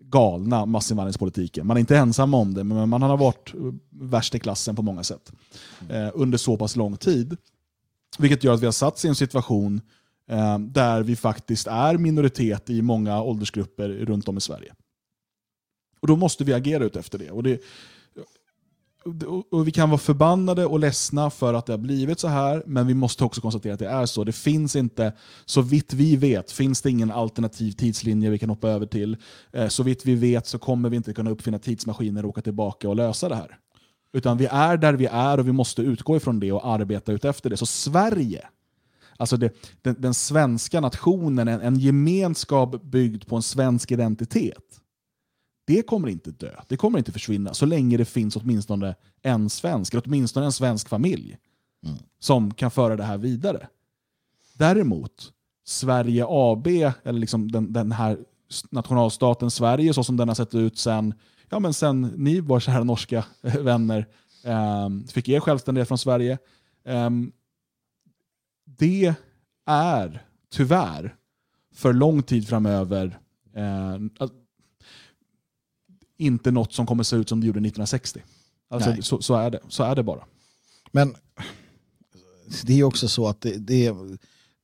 [0.00, 1.66] galna massinvandringspolitiken.
[1.66, 3.54] Man är inte ensam om det, men man har varit
[3.90, 5.32] värst i klassen på många sätt
[5.88, 7.36] eh, under så pass lång tid.
[8.18, 9.80] Vilket gör att vi har satt i en situation
[10.30, 14.74] eh, där vi faktiskt är minoritet i många åldersgrupper runt om i Sverige.
[16.00, 17.30] Och Då måste vi agera ut efter det.
[17.30, 17.60] Och det
[19.50, 22.86] och vi kan vara förbannade och ledsna för att det har blivit så här, men
[22.86, 24.24] vi måste också konstatera att det är så.
[24.24, 25.12] Det finns inte,
[25.44, 29.16] så vitt vi vet, finns det ingen alternativ tidslinje vi kan hoppa över till.
[29.52, 32.88] Eh, så vitt vi vet så kommer vi inte kunna uppfinna tidsmaskiner och åka tillbaka
[32.88, 33.58] och lösa det här.
[34.14, 37.24] Utan vi är där vi är och vi måste utgå ifrån det och arbeta ut
[37.24, 37.56] efter det.
[37.56, 38.48] Så Sverige,
[39.16, 44.80] alltså det, den, den, svenska nationen, en, en gemenskap byggd på en svensk identitet,
[45.66, 46.60] det kommer inte dö.
[46.68, 50.88] Det kommer inte försvinna så länge det finns åtminstone en svensk, eller åtminstone en svensk
[50.88, 51.36] familj
[51.86, 51.98] mm.
[52.18, 53.68] som kan föra det här vidare.
[54.58, 55.32] Däremot,
[55.64, 58.18] Sverige AB, eller liksom den, den här
[58.70, 61.14] nationalstaten Sverige så som den har sett ut sen
[61.48, 64.06] ja, men sen ni, var kära norska vänner,
[64.42, 66.38] eh, fick er självständighet från Sverige.
[66.84, 67.10] Eh,
[68.64, 69.14] det
[69.66, 71.16] är tyvärr
[71.74, 73.18] för lång tid framöver
[73.56, 74.28] eh,
[76.16, 78.22] inte något som kommer se ut som det gjorde 1960.
[78.70, 79.60] Alltså, så, så, är det.
[79.68, 80.24] så är det bara.
[80.92, 81.14] Men
[82.64, 83.92] det är också så att det, det,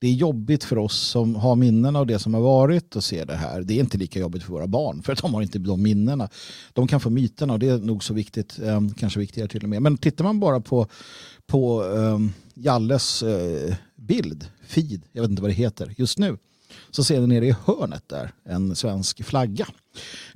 [0.00, 3.26] det är jobbigt för oss som har minnen av det som har varit och ser
[3.26, 3.62] det här.
[3.62, 6.28] Det är inte lika jobbigt för våra barn för att de har inte de minnena.
[6.72, 9.68] De kan få myterna och det är nog så viktigt, eh, kanske viktigare till och
[9.68, 9.82] med.
[9.82, 10.86] Men tittar man bara på,
[11.46, 16.38] på um, Jalles uh, bild, feed, jag vet inte vad det heter just nu,
[16.90, 19.66] så ser ni nere i hörnet där en svensk flagga.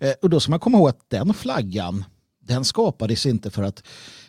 [0.00, 2.04] Eh, och då ska man komma ihåg att den flaggan,
[2.40, 3.82] den skapades inte för att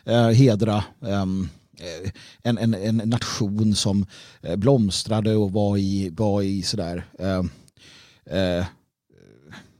[0.04, 1.48] eh, hedra um,
[1.80, 2.10] Eh,
[2.42, 4.06] en, en, en nation som
[4.42, 7.42] eh, blomstrade och var i, var i sådär eh,
[8.38, 8.64] eh,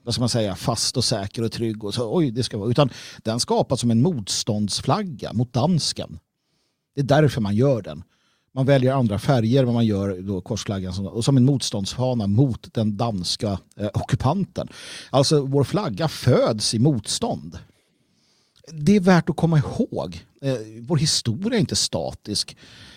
[0.07, 1.85] vad ska man säga, fast och säker och trygg.
[1.85, 2.71] Och så, oj, det ska vara.
[2.71, 2.91] Utan
[3.23, 6.19] den skapas som en motståndsflagga mot dansken.
[6.95, 8.03] Det är därför man gör den.
[8.55, 12.75] Man väljer andra färger men man gör då korsflaggan som, och som en motståndsfana mot
[12.75, 14.69] den danska eh, ockupanten.
[15.11, 17.59] Alltså vår flagga föds i motstånd.
[18.73, 20.25] Det är värt att komma ihåg.
[20.43, 22.57] Eh, vår historia är inte statisk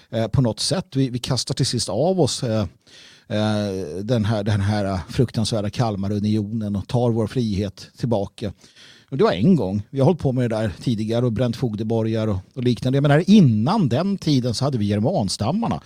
[0.10, 0.86] eh, på något sätt.
[0.96, 2.66] Vi, vi kastar till sist av oss eh,
[3.28, 8.54] eh, den, här, den här fruktansvärda Kalmarunionen och tar vår frihet tillbaka.
[9.10, 9.82] Och det var en gång.
[9.90, 13.02] Vi har hållit på med det där tidigare och bränt fogdeborgar och, och liknande.
[13.02, 15.82] Men innan den tiden så hade vi germanstammarna.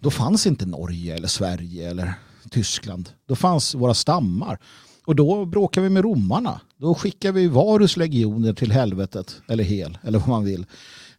[0.00, 2.14] Då fanns inte Norge eller Sverige eller
[2.50, 3.08] Tyskland.
[3.26, 4.58] Då fanns våra stammar.
[5.04, 6.60] Och då bråkar vi med romarna.
[6.76, 10.66] Då skickar vi Varus legioner till helvetet, eller hel, eller vad man vill,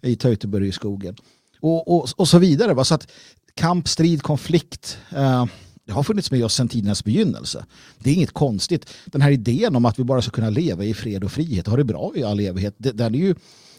[0.02, 1.16] i Teutoburg i skogen.
[1.60, 2.86] Och, och, och så vidare.
[2.86, 3.08] Så att
[3.54, 4.98] kamp, strid, konflikt.
[5.10, 5.46] Eh,
[5.86, 7.66] det har funnits med oss sedan tidernas begynnelse.
[8.00, 8.90] Det är inget konstigt.
[9.06, 11.72] Den här idén om att vi bara ska kunna leva i fred och frihet och
[11.72, 13.36] ha det bra i all evighet, den är ju,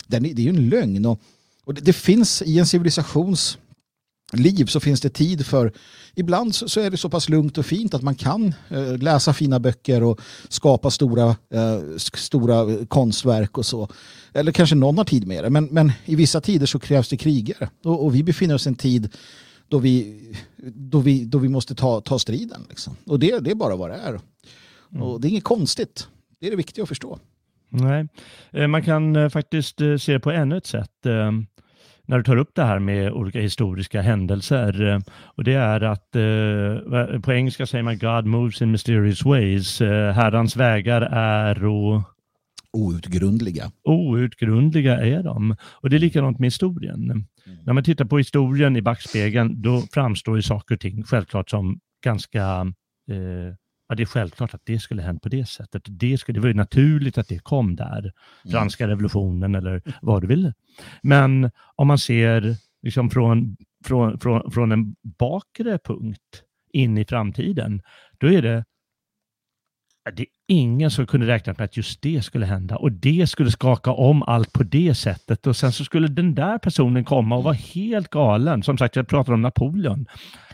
[0.06, 1.06] den är, det är ju en lögn.
[1.06, 1.20] Och,
[1.64, 3.58] och det, det, finns i en civilisations
[4.36, 5.72] liv så finns det tid för
[6.14, 9.60] ibland så, är det så pass lugnt och fint att man kan eh, läsa fina
[9.60, 13.88] böcker och skapa stora, eh, stora konstverk och så.
[14.32, 15.50] Eller kanske någon har tid med det.
[15.50, 17.68] Men, men i vissa tider så krävs det krigare.
[17.84, 19.16] Och, och vi befinner oss i en tid
[19.68, 20.20] då vi,
[20.66, 22.66] då vi, då vi måste ta, ta striden.
[22.68, 22.96] Liksom.
[23.06, 24.20] Och det, det är bara vad det är.
[24.92, 25.02] Mm.
[25.02, 26.08] Och det är inget konstigt.
[26.40, 27.18] Det är det viktiga att förstå.
[27.68, 28.08] Nej,
[28.50, 30.90] eh, man kan faktiskt se det på ännu ett sätt
[32.06, 35.02] när du tar upp det här med olika historiska händelser.
[35.18, 36.10] Och det är att
[37.22, 39.80] på engelska säger man God moves in mysterious ways.
[39.80, 42.02] Herrans vägar är och
[42.76, 43.70] outgrundliga.
[43.84, 45.56] Outgrundliga är de.
[45.62, 47.10] Och det är likadant med historien.
[47.10, 47.24] Mm.
[47.64, 51.80] När man tittar på historien i backspegeln, då framstår ju saker och ting självklart som
[52.04, 52.42] ganska
[53.10, 53.54] eh,
[53.88, 55.82] Ja, det är självklart att det skulle hänt på det sättet.
[55.86, 57.98] Det, skulle, det var ju naturligt att det kom där.
[57.98, 58.12] Mm.
[58.50, 60.52] Franska revolutionen eller vad du vill.
[61.02, 67.82] Men om man ser liksom från, från, från, från en bakre punkt in i framtiden,
[68.18, 68.64] då är det
[70.12, 73.50] det är ingen som kunde räkna med att just det skulle hända och det skulle
[73.50, 77.44] skaka om allt på det sättet och sen så skulle den där personen komma och
[77.44, 78.62] vara helt galen.
[78.62, 80.06] Som sagt, jag pratar om Napoleon.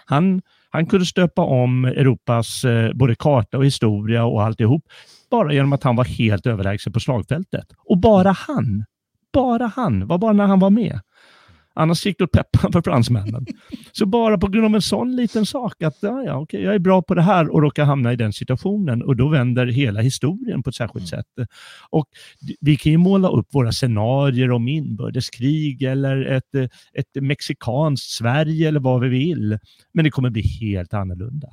[0.05, 4.85] Han, han kunde stöpa om Europas eh, både karta och historia och alltihop
[5.31, 7.67] bara genom att han var helt överlägsen på slagfältet.
[7.85, 8.85] Och bara han,
[9.33, 11.01] bara han, var bara när han var med.
[11.75, 13.47] Annars gick det åt peppan för fransmännen.
[13.93, 16.79] Så bara på grund av en sån liten sak, att ja, ja, okay, jag är
[16.79, 20.63] bra på det här och råkar hamna i den situationen och då vänder hela historien
[20.63, 21.23] på ett särskilt mm.
[21.23, 21.49] sätt.
[21.91, 22.07] Och
[22.61, 26.55] vi kan ju måla upp våra scenarier om inbördeskrig eller ett,
[26.93, 29.59] ett mexikanskt Sverige eller vad vi vill,
[29.93, 31.49] men det kommer bli helt annorlunda.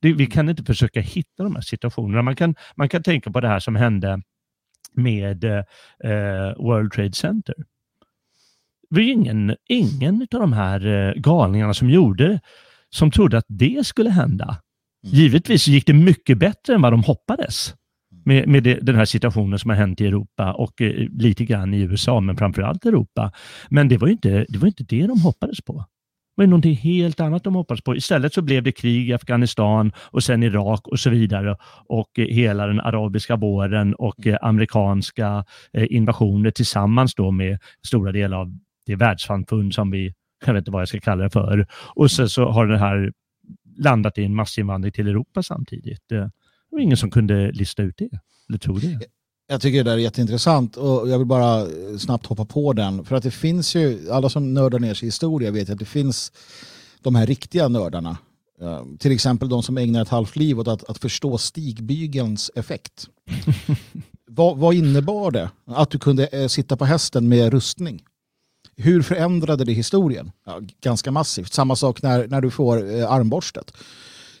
[0.00, 2.22] Det, vi kan inte försöka hitta de här situationerna.
[2.22, 4.22] Man kan, man kan tänka på det här som hände
[4.92, 5.62] med eh,
[6.56, 7.54] World Trade Center
[8.90, 12.40] det var ingen, ingen av de här eh, galningarna som gjorde
[12.90, 14.44] som trodde att det skulle hända.
[14.44, 15.16] Mm.
[15.16, 17.74] Givetvis gick det mycket bättre än vad de hoppades
[18.24, 21.74] med, med det, den här situationen som har hänt i Europa och eh, lite grann
[21.74, 23.32] i USA, men framförallt Europa.
[23.68, 25.84] Men det var inte det, var inte det de hoppades på.
[26.36, 27.96] Det var någonting helt annat de hoppades på.
[27.96, 31.56] Istället så blev det krig i Afghanistan och sen Irak och så vidare
[31.88, 38.12] och eh, hela den arabiska våren och eh, amerikanska eh, invasioner tillsammans då med stora
[38.12, 40.14] delar av det världssamfund som vi,
[40.46, 41.66] jag vet inte vad jag ska kalla det för.
[41.94, 43.12] Och sen så har det här
[43.78, 46.02] landat i en massinvandring till Europa samtidigt.
[46.08, 46.30] Det
[46.70, 48.08] var ingen som kunde lista ut det,
[48.48, 49.00] eller tro det.
[49.48, 51.66] Jag tycker det är jätteintressant och jag vill bara
[51.98, 53.04] snabbt hoppa på den.
[53.04, 55.84] För att det finns ju, alla som nördar ner sig i historia vet att det
[55.84, 56.32] finns
[57.02, 58.16] de här riktiga nördarna.
[58.98, 63.08] Till exempel de som ägnar ett halvt liv åt att, att förstå stigbygelns effekt.
[64.26, 68.02] vad, vad innebar det att du kunde eh, sitta på hästen med rustning?
[68.80, 70.32] Hur förändrade det historien?
[70.46, 71.52] Ja, ganska massivt.
[71.52, 73.72] Samma sak när, när du får eh, armborstet.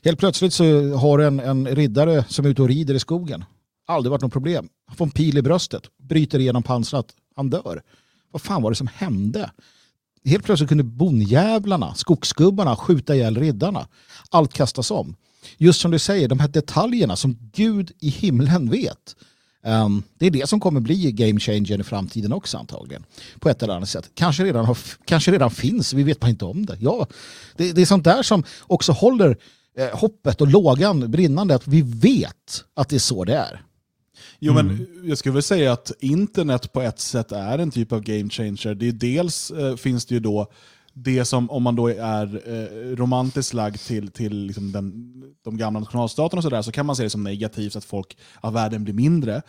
[0.04, 3.44] Helt plötsligt så har du en, en riddare som är ute och rider i skogen.
[3.86, 4.68] Aldrig varit något problem.
[4.86, 7.82] Han får en pil i bröstet, bryter igenom pansrat, han dör.
[8.32, 9.50] Vad fan var det som hände?
[10.24, 13.88] helt plötsligt kunde bonjävlarna, skogsgubbarna skjuta ihjäl riddarna.
[14.30, 15.16] Allt kastas om.
[15.56, 19.16] Just som du säger, de här detaljerna som Gud i himlen vet.
[19.62, 23.04] Um, det är det som kommer bli game changer i framtiden också antagligen.
[23.38, 24.10] På ett eller annat sätt.
[24.14, 26.76] Kanske redan, har, kanske redan finns, vi vet bara inte om det.
[26.80, 27.06] Ja,
[27.56, 29.36] det, det är sånt där som också håller
[29.76, 31.54] eh, hoppet och lågan brinnande.
[31.54, 33.62] Att vi vet att det är så det är.
[34.38, 34.66] Jo, mm.
[34.66, 38.30] men jag skulle väl säga att internet på ett sätt är en typ av game
[38.30, 38.74] changer.
[38.74, 40.52] Det är dels eh, finns det ju då
[41.04, 45.12] det som, om man då är eh, romantiskt lagd till, till liksom den,
[45.44, 48.54] de gamla nationalstaterna och sådär, så kan man se det som negativt att folk att
[48.54, 49.42] världen blir mindre.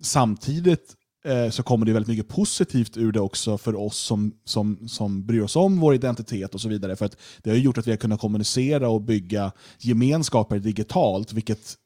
[0.00, 4.88] Samtidigt eh, så kommer det väldigt mycket positivt ur det också för oss som, som,
[4.88, 6.96] som bryr oss om vår identitet och så vidare.
[6.96, 11.76] För att det har gjort att vi har kunnat kommunicera och bygga gemenskaper digitalt, vilket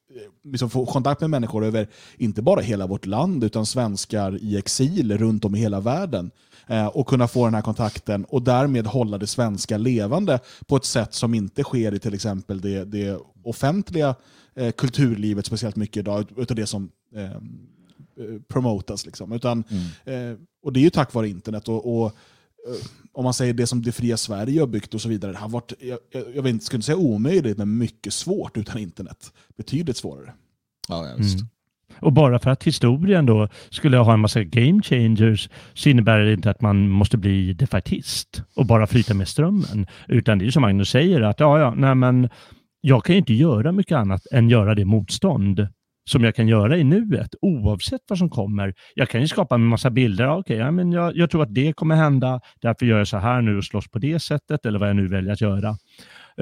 [0.44, 5.18] liksom få kontakt med människor över inte bara hela vårt land utan svenskar i exil
[5.18, 6.30] runt om i hela världen.
[6.66, 10.84] Eh, och kunna få den här kontakten och därmed hålla det svenska levande på ett
[10.84, 14.14] sätt som inte sker i till exempel det, det offentliga
[14.54, 17.38] eh, kulturlivet speciellt mycket idag, utav det som eh, eh,
[18.48, 19.06] promotas.
[19.06, 19.32] Liksom.
[19.32, 19.64] Utan,
[20.04, 20.30] mm.
[20.32, 21.68] eh, och det är ju tack vare internet.
[21.68, 22.16] och, och
[23.12, 25.48] om man säger det som det fria Sverige har byggt och så vidare, det har
[25.48, 29.32] varit, jag, jag, jag skulle inte säga omöjligt, men mycket svårt utan internet.
[29.56, 30.32] Betydligt svårare.
[30.88, 31.34] Ja, visst.
[31.34, 31.48] Mm.
[32.00, 36.32] Och bara för att historien då skulle ha en massa game changers så innebär det
[36.32, 39.86] inte att man måste bli defaitist och bara flyta med strömmen.
[40.08, 42.28] Utan det är som Magnus säger att ja, ja, nej, men
[42.80, 45.68] jag kan ju inte göra mycket annat än göra det motstånd
[46.08, 48.74] som jag kan göra i nuet, oavsett vad som kommer.
[48.94, 50.36] Jag kan ju skapa en massa bilder.
[50.36, 53.42] Okay, ja, men jag, jag tror att det kommer hända, därför gör jag så här
[53.42, 55.76] nu och slåss på det sättet, eller vad jag nu väljer att göra.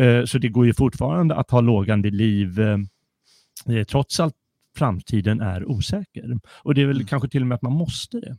[0.00, 4.34] Uh, så det går ju fortfarande att ha lågande liv, uh, trots att
[4.76, 6.38] framtiden är osäker.
[6.62, 7.06] Och det är väl mm.
[7.06, 8.36] kanske till och med att man måste det.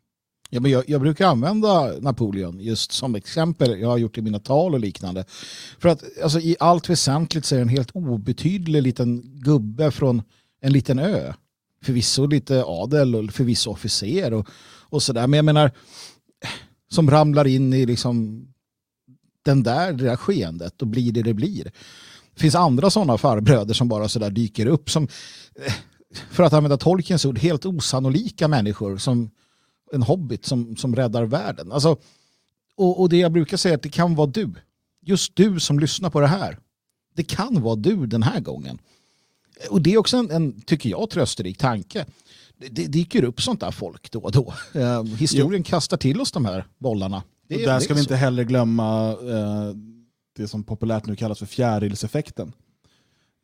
[0.50, 3.80] Ja, men jag, jag, brukar använda Napoleon just som exempel.
[3.80, 5.26] Jag har gjort det i mina tal och liknande.
[5.80, 10.22] För att alltså, i allt väsentligt så är det en helt obetydlig liten gubbe från
[10.68, 11.34] en liten ö.
[11.84, 14.48] Förvisso lite adel och förvisso officer och,
[14.90, 15.28] och sådär.
[15.28, 15.72] Men jag menar,
[16.90, 18.48] som ramlar in i liksom
[19.46, 21.64] den där, det där skeendet och blir det det blir.
[22.34, 25.08] Det finns andra sådana farbröder som bara sådär dyker upp som,
[25.56, 25.74] eh,
[26.32, 29.30] för att använda Tolkiens ord, helt osannolika människor som
[29.94, 31.72] en hobbit som, som räddar världen.
[31.72, 31.98] Alltså,
[32.76, 34.54] och, och det jag brukar säga är att det kan vara du.
[35.02, 36.60] Just du som lyssnar på det här.
[37.16, 38.80] Det kan vara du den här gången.
[39.70, 42.06] Och det är också en, en tycker jag, trösterik tanke.
[42.58, 44.54] Det, det dyker upp sånt där folk då och då.
[44.74, 45.70] Eh, historien jo.
[45.70, 47.24] kastar till oss de här bollarna.
[47.48, 49.76] Det, och där ska vi inte heller glömma eh,
[50.36, 52.54] det som populärt nu kallas för fjärilseffekten.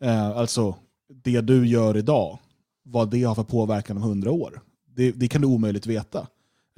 [0.04, 0.76] Eh, alltså,
[1.24, 2.40] det du gör idag,
[2.84, 4.62] vad det har för påverkan om hundra år.
[4.96, 6.28] Det, det, kan du omöjligt veta.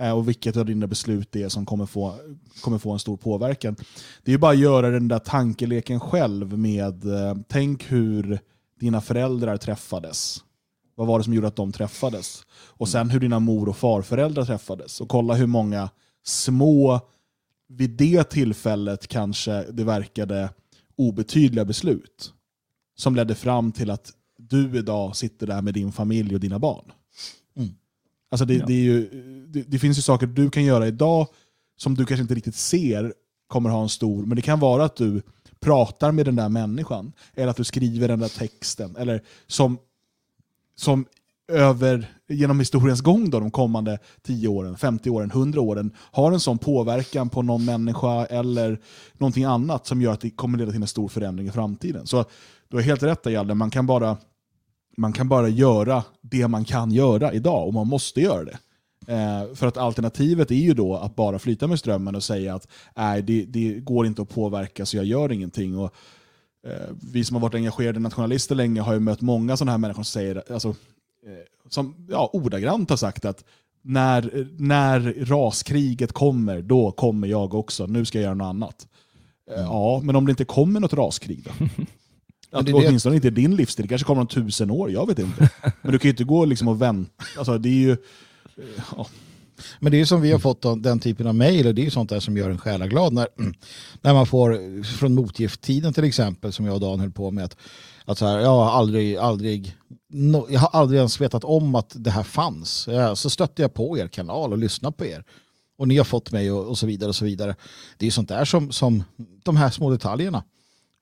[0.01, 2.15] Eh, och vilket av dina beslut det är som kommer få,
[2.61, 3.75] kommer få en stor påverkan.
[4.23, 8.39] Det är bara att göra den där tankeleken själv med, eh, tänk hur
[8.79, 10.43] dina föräldrar träffades.
[10.95, 12.45] Vad var det som gjorde att de träffades?
[12.51, 15.01] Och sen hur dina mor och farföräldrar träffades.
[15.01, 15.89] Och kolla hur många
[16.23, 16.99] små,
[17.67, 20.49] vid det tillfället kanske det verkade
[20.95, 22.33] obetydliga beslut
[22.97, 26.91] som ledde fram till att du idag sitter där med din familj och dina barn.
[27.57, 27.69] Mm.
[28.31, 28.65] Alltså det, ja.
[28.65, 29.09] det, ju,
[29.47, 31.27] det, det, finns ju saker du kan göra idag
[31.77, 33.13] som du kanske inte riktigt ser
[33.47, 35.21] kommer ha en stor, men det kan vara att du
[35.65, 37.13] pratar med den där människan.
[37.33, 38.95] Eller att du skriver den där texten.
[38.95, 39.77] Eller som,
[40.75, 41.05] som
[41.47, 46.39] över, genom historiens gång då, de kommande 10 åren, 50 åren, 100 åren har en
[46.39, 48.79] sån påverkan på någon människa eller
[49.17, 52.07] någonting annat som gör att det kommer leda till en stor förändring i framtiden.
[52.07, 52.25] Så
[52.67, 54.17] du har helt rätt Jalle, man kan bara
[54.97, 58.57] man kan bara göra det man kan göra idag och man måste göra det.
[59.07, 62.67] Eh, för att alternativet är ju då att bara flyta med strömmen och säga att
[62.95, 65.77] nej, det, det går inte att påverka så jag gör ingenting.
[65.77, 65.93] Och,
[66.67, 70.03] eh, vi som har varit engagerade nationalister länge har ju mött många sådana här människor
[70.03, 73.43] som säger, alltså, eh, som ja, ordagrant har sagt att
[73.81, 77.85] när, när raskriget kommer, då kommer jag också.
[77.85, 78.87] Nu ska jag göra något annat.
[79.51, 79.65] Eh, mm.
[79.65, 81.65] Ja, men om det inte kommer något raskrig då?
[82.51, 83.15] Att, det åtminstone det...
[83.15, 83.85] inte din livsstil.
[83.85, 85.49] Det kanske kommer om tusen år, jag vet inte.
[85.81, 87.25] Men du kan ju inte gå liksom och vänta.
[87.37, 87.97] Alltså, det är ju
[88.95, 89.07] Ja.
[89.79, 92.09] Men det är som vi har fått den typen av mejl och det är sånt
[92.09, 93.27] där som gör en själaglad när,
[94.01, 97.57] när man får från motgifttiden till exempel som jag och Dan höll på med att,
[98.05, 99.75] att så här, jag har aldrig, aldrig
[100.49, 102.87] jag har aldrig ens vetat om att det här fanns.
[103.15, 105.23] Så stötte jag på er kanal och lyssnade på er.
[105.77, 107.55] Och ni har fått mig och, och så vidare och så vidare.
[107.97, 109.03] Det är sånt där som, som
[109.43, 110.43] de här små detaljerna.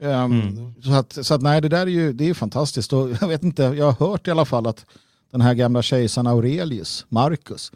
[0.04, 0.82] Um, mm.
[0.82, 2.94] så, att, så att nej, det där är ju det är fantastiskt.
[2.94, 4.86] Och jag vet inte, jag har hört i alla fall att
[5.34, 7.72] den här gamla kejsaren Aurelius, Marcus,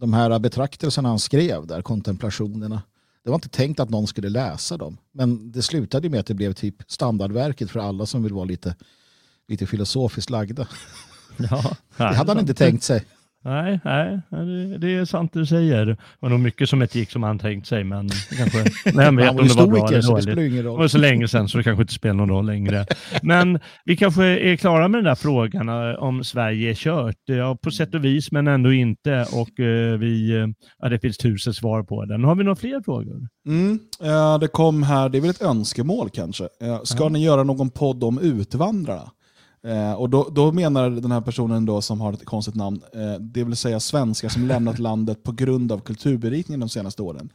[0.00, 2.82] de här betraktelserna han skrev där, kontemplationerna.
[3.24, 4.98] Det var inte tänkt att någon skulle läsa dem.
[5.12, 8.76] Men det slutade med att det blev typ standardverket för alla som vill vara lite,
[9.48, 10.68] lite filosofiskt lagda.
[11.36, 13.04] Ja, det hade han inte tänkt sig.
[13.46, 15.86] Nej, nej det, det är sant du säger.
[15.86, 18.58] Det var nog mycket som inte gick som han tänkt sig, men kanske...
[18.94, 20.74] Nej, men han var ju stoiker, så det spelar ingen roll.
[20.74, 22.86] Det var så länge sedan så det kanske inte spelar någon roll längre.
[23.22, 27.16] Men vi kanske är klara med den där frågan eh, om Sverige är kört.
[27.24, 29.26] Ja, på sätt och vis, men ändå inte.
[29.32, 30.46] Och eh, vi, eh,
[30.78, 32.24] ja, det finns tusen svar på den.
[32.24, 33.28] Har vi några fler frågor?
[33.48, 33.78] Mm,
[34.40, 36.48] det kom här, det är väl ett önskemål kanske.
[36.84, 37.08] Ska ja.
[37.08, 39.10] ni göra någon podd om Utvandrarna?
[39.66, 43.14] Eh, och då, då, menar den här personen då som har ett konstigt namn, eh,
[43.20, 47.32] det vill säga svenskar som lämnat landet på grund av kulturberikningen de senaste åren.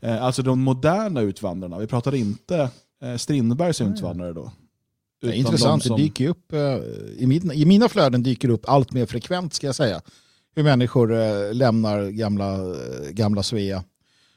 [0.00, 1.78] Eh, alltså de moderna utvandrarna.
[1.78, 2.70] Vi pratar inte
[3.02, 4.52] eh, Strindbergs utvandrare då.
[5.20, 5.96] Det är intressant, som...
[5.96, 6.76] det dyker upp, eh,
[7.18, 10.00] i, mina, i mina flöden dyker det upp allt mer frekvent ska jag säga.
[10.56, 12.74] Hur människor eh, lämnar gamla,
[13.10, 13.84] gamla Svea.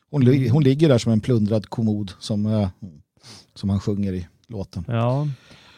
[0.10, 0.52] Hon, mm.
[0.52, 2.70] hon ligger där som en plundrad kommod som, eh,
[3.56, 4.86] som han sjunger i låten.
[4.88, 5.28] Ja.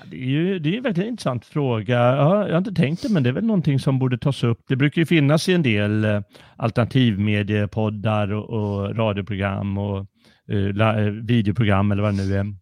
[0.05, 1.97] Det är ju det är en väldigt intressant fråga.
[1.97, 4.59] Ja, jag har inte tänkt det, men det är väl någonting som borde tas upp.
[4.67, 6.21] Det brukar ju finnas i en del eh,
[6.55, 10.05] alternativmediepoddar och, och radioprogram och
[10.51, 12.55] uh, videoprogram eller vad det nu är.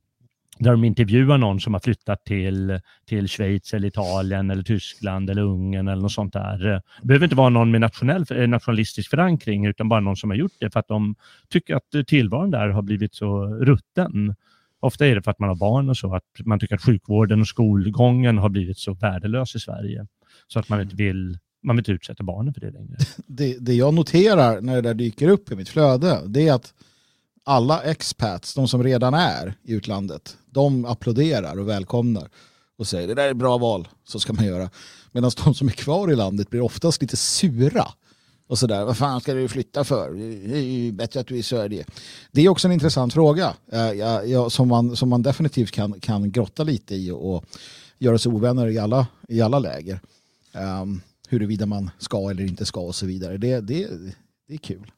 [0.59, 5.41] Där de intervjuar någon som har flyttat till, till Schweiz, eller Italien, eller Tyskland eller
[5.41, 6.57] Ungern eller något sånt där.
[7.01, 10.38] Det behöver inte vara någon med nationell, eh, nationalistisk förankring utan bara någon som har
[10.38, 11.15] gjort det för att de
[11.49, 14.35] tycker att tillvaron där har blivit så rutten.
[14.80, 17.41] Ofta är det för att man har barn och så, att man tycker att sjukvården
[17.41, 20.07] och skolgången har blivit så värdelös i Sverige.
[20.47, 22.97] Så att man inte vill, man vill inte utsätta barnen för det längre.
[23.28, 26.73] Det, det jag noterar när det där dyker upp i mitt flöde, det är att
[27.43, 32.30] alla expats, de som redan är i utlandet, de applåderar och välkomnar
[32.78, 34.69] och säger det där är bra val, så ska man göra.
[35.11, 37.88] Medan de som är kvar i landet blir oftast lite sura
[38.47, 38.85] och sådär.
[38.85, 40.13] Vad fan ska du flytta för?
[40.47, 41.85] Det är ju bättre att du är i Sverige.
[42.31, 46.31] Det är också en intressant fråga ja, ja, som, man, som man definitivt kan, kan
[46.31, 47.45] grotta lite i och
[47.99, 49.99] göra sig ovänner i alla, i alla läger.
[50.81, 53.37] Um, huruvida man ska eller inte ska och så vidare.
[53.37, 53.87] Det, det,
[54.47, 54.91] det är kul.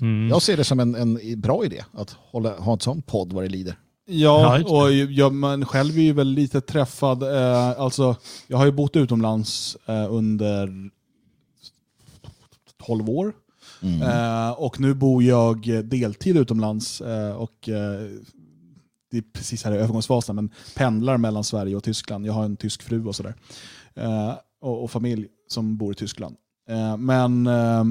[0.00, 0.28] Mm.
[0.28, 3.44] Jag ser det som en, en bra idé att hålla, ha en sån podd vad
[3.44, 3.76] det lider.
[4.08, 7.22] Ja, och jag, man själv är ju väl lite träffad.
[7.22, 8.16] Eh, alltså,
[8.46, 10.90] jag har ju bott utomlands eh, under
[12.86, 13.32] 12 år.
[13.82, 14.02] Mm.
[14.02, 18.00] Eh, och nu bor jag deltid utomlands eh, och eh,
[19.10, 22.26] det är precis här i övergångsfasen, men pendlar mellan Sverige och Tyskland.
[22.26, 23.34] Jag har en tysk fru och sådär.
[23.94, 26.36] Eh, och, och, familj som bor i Tyskland.
[26.68, 27.84] Eh, men eh,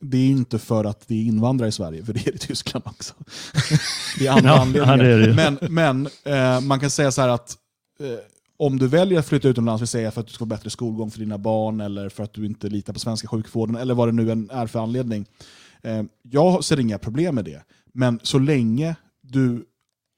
[0.00, 2.38] det är inte för att vi är invandrare i Sverige, för det är det i
[2.38, 3.14] Tyskland också.
[4.18, 5.08] det är andra ja, anledningar.
[5.08, 5.34] Ja, det det.
[5.34, 7.56] Men, men man kan säga så här att
[8.58, 11.10] om du väljer att flytta utomlands, vill säga för att du ska få bättre skolgång
[11.10, 14.12] för dina barn eller för att du inte litar på svenska sjukvården eller vad det
[14.12, 15.26] nu än är för anledning.
[15.82, 17.62] Eh, jag ser inga problem med det.
[17.92, 19.64] Men så länge du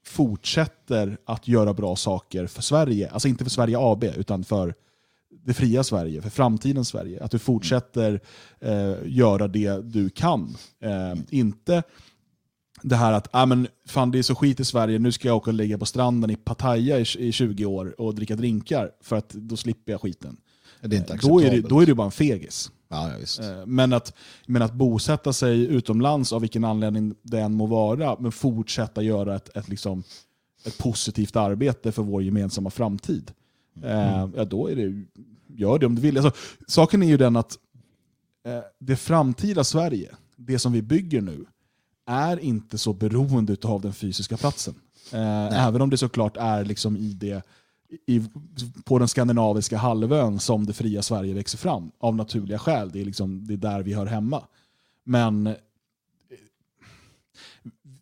[0.07, 4.75] fortsätter att göra bra saker för Sverige, alltså inte för Sverige AB, utan för
[5.45, 7.25] det fria Sverige, för framtidens Sverige.
[7.25, 8.21] Att du fortsätter
[8.61, 10.57] eh, göra det du kan.
[10.81, 11.83] Eh, inte
[12.83, 15.37] det här att ah, men, fan, det är så skit i Sverige, nu ska jag
[15.37, 19.17] åka och ligga på stranden i Pattaya i, i 20 år och dricka drinkar för
[19.17, 20.37] att då slipper jag skiten.
[20.81, 22.71] Det är inte då, är det, då är det bara en fegis.
[22.89, 24.15] Ja, ja, eh, men, att,
[24.47, 29.37] men att bosätta sig utomlands av vilken anledning det än må vara, men fortsätta göra
[29.37, 30.03] ett, ett, liksom,
[30.65, 33.33] ett positivt arbete för vår gemensamma framtid.
[33.83, 34.33] Mm.
[34.37, 35.05] ja, då är det,
[35.47, 36.19] gör det om du vill.
[36.19, 36.33] Alltså,
[36.67, 37.59] saken är ju den att
[38.47, 41.47] eh, det framtida Sverige, det som vi bygger nu,
[42.11, 44.75] är inte så beroende av den fysiska platsen.
[45.13, 47.43] Eh, även om det såklart är liksom i det,
[48.07, 48.23] i,
[48.85, 52.91] på den skandinaviska halvön som det fria Sverige växer fram av naturliga skäl.
[52.93, 54.45] Det är, liksom, det är där vi hör hemma.
[55.05, 55.55] Men eh,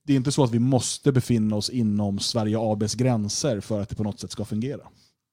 [0.02, 3.88] det är inte så att vi måste befinna oss inom Sverige ABs gränser för att
[3.88, 4.82] det på något sätt ska fungera.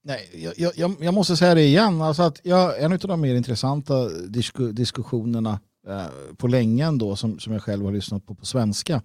[0.04, 2.02] Nej, jag, jag, jag måste säga det igen.
[2.02, 7.40] Alltså att jag, en av de mer intressanta disku, diskussionerna Eh, på länge ändå som,
[7.40, 9.02] som jag själv har lyssnat på på svenska.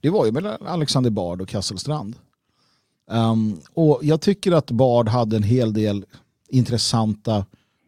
[0.00, 2.16] Det var ju mellan Alexander Bard och Kasselstrand.
[3.10, 6.04] Um, och jag tycker att Bard hade en hel del
[6.48, 7.46] intressanta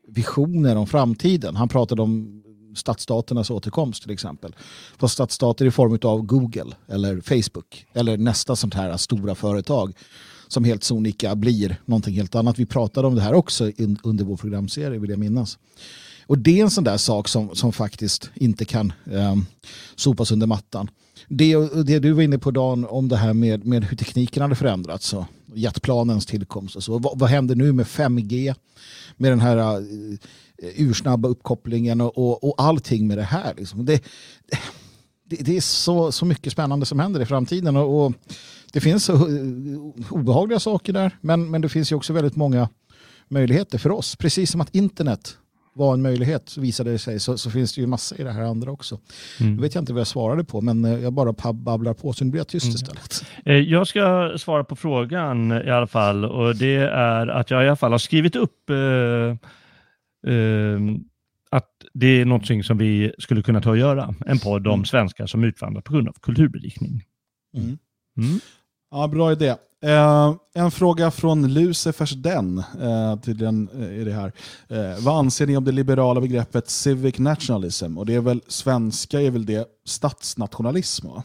[0.09, 1.57] visioner om framtiden.
[1.57, 2.43] Han pratade om
[2.77, 4.57] stadsstaternas återkomst till exempel.
[4.99, 9.93] Fast stadsstater i form av Google eller Facebook eller nästa sånt här stora företag
[10.49, 12.59] som helt sonika blir någonting helt annat.
[12.59, 13.73] Vi pratade om det här också
[14.03, 15.59] under vår programserie vill jag minnas.
[16.29, 19.37] Och det är en sån där sak som, som faktiskt inte kan eh,
[19.97, 20.91] sopas under mattan.
[21.29, 24.55] Det, det du var inne på Dan om det här med, med hur tekniken hade
[24.55, 25.25] förändrats och
[25.55, 26.99] jetplanens tillkomst och så.
[26.99, 28.55] Vad, vad händer nu med 5G?
[29.17, 30.19] Med den här uh,
[30.59, 33.55] ursnabba uppkopplingen och, och, och allting med det här.
[33.57, 33.85] Liksom.
[33.85, 34.03] Det,
[35.25, 37.77] det, det, är så, så mycket spännande som händer i framtiden.
[37.77, 38.13] Och, och
[38.73, 39.21] det finns eh,
[40.11, 42.69] obehagliga saker där, men, men det finns ju också väldigt många
[43.29, 44.17] möjligheter för oss.
[44.17, 45.37] Precis som att internet
[45.79, 48.33] var en möjlighet så visade det sig så, så finns det ju massa i det
[48.33, 49.01] här andra också.
[49.41, 49.57] Mm.
[49.57, 52.25] Nu vet jag inte vad jag svarade på men eh, jag bara babblar på så
[52.25, 52.75] nu blir jag tyst mm.
[52.75, 53.25] istället.
[53.45, 57.67] Eh, jag ska svara på frågan i alla fall och det är att jag i
[57.67, 58.77] alla fall har skrivit upp eh,
[60.33, 60.81] eh,
[61.51, 64.15] att det är någonting som vi skulle kunna ta och göra.
[64.27, 64.85] En podd om mm.
[64.85, 67.05] svenskar som utvandrar på grund av kulturberikning.
[67.57, 67.79] Mm.
[68.19, 68.41] Mm.
[68.91, 69.55] Ja, bra idé.
[69.83, 74.33] Eh, en fråga från Lucifers den, eh, tydligen eh, är det här.
[74.69, 77.99] Eh, vad anser ni om det liberala begreppet civic nationalism?
[77.99, 81.07] Och det är väl, svenska är väl det statsnationalism?
[81.07, 81.23] Va?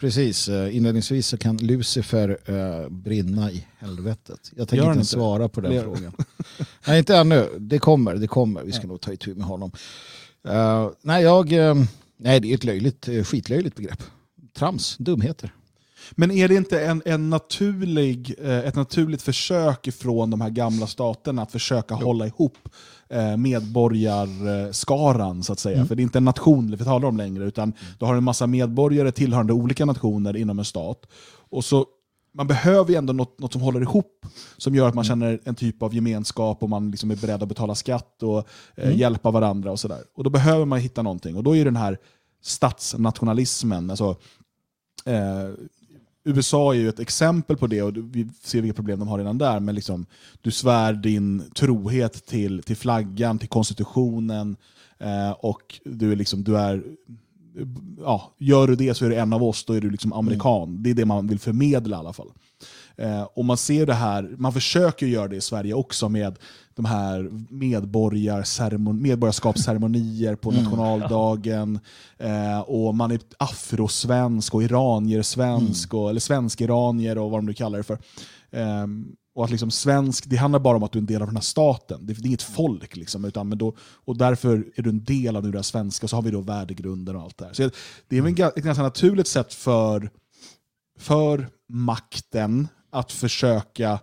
[0.00, 4.52] Precis, eh, inledningsvis så kan Lucifer uh, brinna i helvetet.
[4.56, 6.12] Jag tänker inte, inte svara på den frågan.
[6.86, 7.48] nej, inte ännu.
[7.58, 8.62] Det kommer, det kommer.
[8.62, 8.88] Vi ska ja.
[8.88, 9.72] nog ta itu med honom.
[10.48, 11.52] Uh, nej, jag,
[12.16, 14.02] nej, det är ett löjligt, skitlöjligt begrepp.
[14.54, 15.52] Trams, dumheter.
[16.10, 20.86] Men är det inte en, en naturlig, eh, ett naturligt försök från de här gamla
[20.86, 22.06] staterna att försöka jo.
[22.06, 22.58] hålla ihop
[23.08, 25.76] eh, medborgarskaran så att säga?
[25.76, 25.88] Mm.
[25.88, 27.76] För det är inte en nation vi talar om längre, utan mm.
[27.98, 31.06] du har en massa medborgare tillhörande olika nationer inom en stat.
[31.50, 31.86] Och så
[32.34, 34.26] man behöver ju ändå något, något som håller ihop,
[34.56, 35.20] som gör att man mm.
[35.20, 38.38] känner en typ av gemenskap och man liksom är beredd att betala skatt och
[38.76, 38.98] eh, mm.
[38.98, 39.72] hjälpa varandra.
[39.72, 40.02] och sådär.
[40.14, 41.36] Och Då behöver man hitta någonting.
[41.36, 41.98] Och då är den här
[42.42, 44.16] statsnationalismen, alltså,
[45.04, 45.50] eh,
[46.24, 49.38] USA är ju ett exempel på det och vi ser vilka problem de har redan
[49.38, 49.60] där.
[49.60, 50.06] Men liksom,
[50.40, 54.56] du svär din trohet till, till flaggan, till konstitutionen
[54.98, 56.82] eh, och du är, liksom, du är
[57.98, 60.68] ja, gör du det så är du en av oss, då är du liksom amerikan.
[60.68, 60.82] Mm.
[60.82, 62.32] Det är det man vill förmedla i alla fall.
[62.96, 66.38] Eh, och man ser det här, man försöker göra det i Sverige också med
[66.74, 67.28] de här
[68.92, 71.80] medborgarskapsceremonier på mm, nationaldagen.
[72.18, 76.06] Eh, och man är afrosvensk och iraniersvensk, mm.
[76.08, 77.98] eller svensk-iranier och vad de nu kallar det för.
[78.50, 78.86] Eh,
[79.34, 81.36] och att liksom svensk, det handlar bara om att du är en del av den
[81.36, 82.06] här staten.
[82.06, 82.96] Det, är inget folk.
[82.96, 86.16] Liksom, utan, men då, och därför är du en del av det där svenska, så
[86.16, 87.52] har vi då värdegrunden och allt det här.
[87.52, 87.70] Så
[88.08, 90.10] det är ett ganska naturligt sätt för,
[90.98, 93.98] för makten att försöka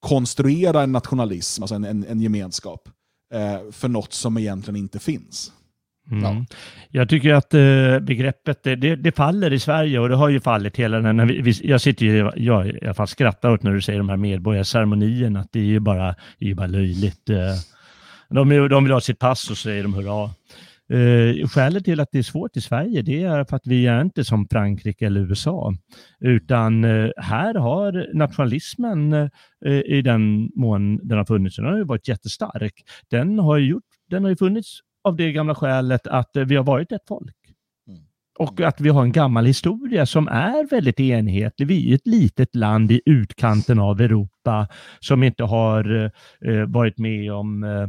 [0.00, 2.88] konstruera en nationalism, alltså en, en, en gemenskap,
[3.34, 5.52] eh, för något som egentligen inte finns.
[6.10, 6.24] Mm.
[6.24, 6.44] Ja.
[6.88, 10.76] Jag tycker att eh, begreppet, det, det, faller i Sverige och det har ju fallit
[10.76, 13.80] hela den, vi, vi, jag sitter ju, jag i alla fall skrattar åt när du
[13.80, 17.28] säger de här medborgarceremonierna, att det är ju bara, det är ju bara löjligt.
[17.30, 17.36] Eh,
[18.28, 20.30] de, de vill ha sitt pass och så säger de hurra.
[20.90, 24.00] Eh, skälet till att det är svårt i Sverige det är för att vi är
[24.00, 25.74] inte som Frankrike eller USA.
[26.20, 31.84] Utan eh, här har nationalismen eh, i den mån den har funnits, den har ju
[31.84, 32.72] varit jättestark.
[33.10, 36.56] Den har ju, gjort, den har ju funnits av det gamla skälet att eh, vi
[36.56, 37.36] har varit ett folk.
[37.88, 38.00] Mm.
[38.38, 41.66] Och att vi har en gammal historia som är väldigt enhetlig.
[41.66, 44.68] Vi är ett litet land i utkanten av Europa
[45.00, 46.10] som inte har
[46.44, 47.88] eh, varit med om eh,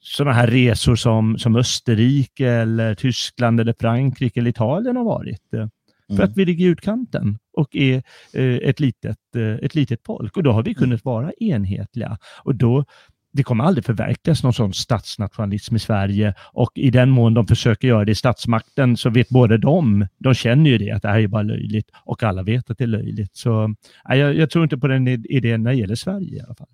[0.00, 5.52] sådana här resor som, som Österrike, eller Tyskland, eller Frankrike eller Italien har varit.
[5.52, 6.16] Mm.
[6.16, 8.02] För att vi ligger i utkanten och är
[8.32, 10.36] eh, ett, litet, eh, ett litet folk.
[10.36, 12.18] Och då har vi kunnat vara enhetliga.
[12.42, 12.84] Och då,
[13.32, 17.88] det kommer aldrig förverkligas någon sån statsnationalism i Sverige och i den mån de försöker
[17.88, 21.20] göra det i statsmakten så vet både de, de känner ju det, att det här
[21.20, 23.36] är bara löjligt och alla vet att det är löjligt.
[23.36, 23.74] Så
[24.08, 26.68] jag, jag tror inte på den idén när det gäller Sverige i alla fall.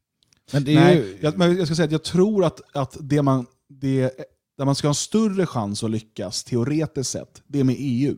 [0.52, 1.18] Men det är Nej, ju...
[1.20, 4.12] jag, men jag ska säga att jag tror att, att det man, det,
[4.58, 8.16] där man ska ha en större chans att lyckas, teoretiskt sett, det är med EU.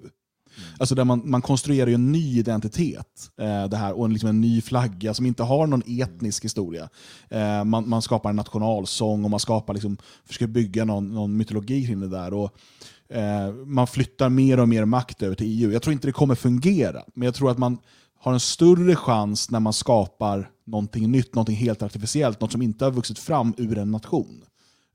[0.56, 0.68] Mm.
[0.78, 4.40] Alltså där man, man konstruerar en ny identitet eh, det här, och en, liksom en
[4.40, 6.88] ny flagga som inte har någon etnisk historia.
[7.28, 11.86] Eh, man, man skapar en nationalsång och man skapar liksom, försöker bygga någon, någon mytologi
[11.86, 12.34] kring det där.
[12.34, 12.56] Och,
[13.08, 15.72] eh, man flyttar mer och mer makt över till EU.
[15.72, 17.78] Jag tror inte det kommer fungera, men jag tror att man
[18.24, 22.84] har en större chans när man skapar någonting nytt, någonting helt artificiellt, något som inte
[22.84, 24.44] har vuxit fram ur en nation.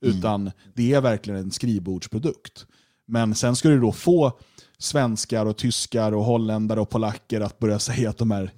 [0.03, 0.17] Mm.
[0.17, 2.65] Utan det är verkligen en skrivbordsprodukt.
[3.07, 4.39] Men sen ska du då få
[4.77, 8.51] svenskar, och tyskar, och holländare och polacker att börja säga att de är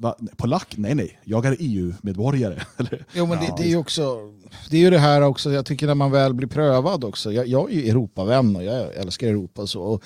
[0.00, 0.16] Va?
[0.36, 0.74] Polack?
[0.76, 1.20] Nej, nej.
[1.24, 2.62] Jag är EU-medborgare.
[3.12, 4.18] Jo, men det, det, är ju också,
[4.70, 7.32] det är ju det här också, jag tycker när man väl blir prövad också.
[7.32, 9.66] Jag, jag är ju Europavän och jag älskar Europa.
[9.66, 9.82] Så.
[9.82, 10.04] Och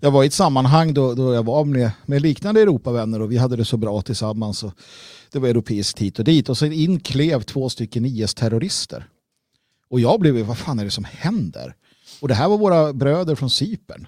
[0.00, 3.36] jag var i ett sammanhang då, då jag var med, med liknande Europavänner och vi
[3.36, 4.64] hade det så bra tillsammans.
[4.64, 4.72] Och
[5.32, 6.48] det var europeiskt hit och dit.
[6.48, 9.08] Och så in klev två stycken IS-terrorister.
[9.90, 11.74] Och jag blev, vad fan är det som händer?
[12.20, 14.06] Och det här var våra bröder från Cypern.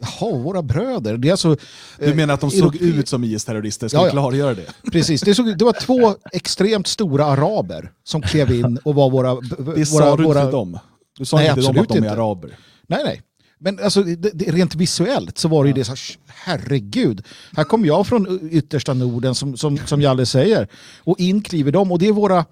[0.00, 1.16] Jaha, våra bröder.
[1.16, 1.56] Det är alltså,
[1.98, 2.98] du menar att de såg Europe...
[2.98, 3.88] ut som IS-terrorister?
[3.88, 4.10] Ska ja, ja.
[4.10, 4.66] klargöra det?
[4.92, 9.34] Precis, det, såg, det, var två extremt stora araber som klev in och var våra...
[9.74, 10.78] Det sa du inte till dem?
[11.18, 12.58] Du sa nej, inte dem att de är araber?
[12.86, 13.22] Nej, nej.
[13.58, 17.26] Men alltså, det, det, rent visuellt så var det ju det så här, herregud,
[17.56, 20.68] här kommer jag från yttersta Norden som, som, som Jalle säger
[20.98, 22.44] och in kliver de och det är våra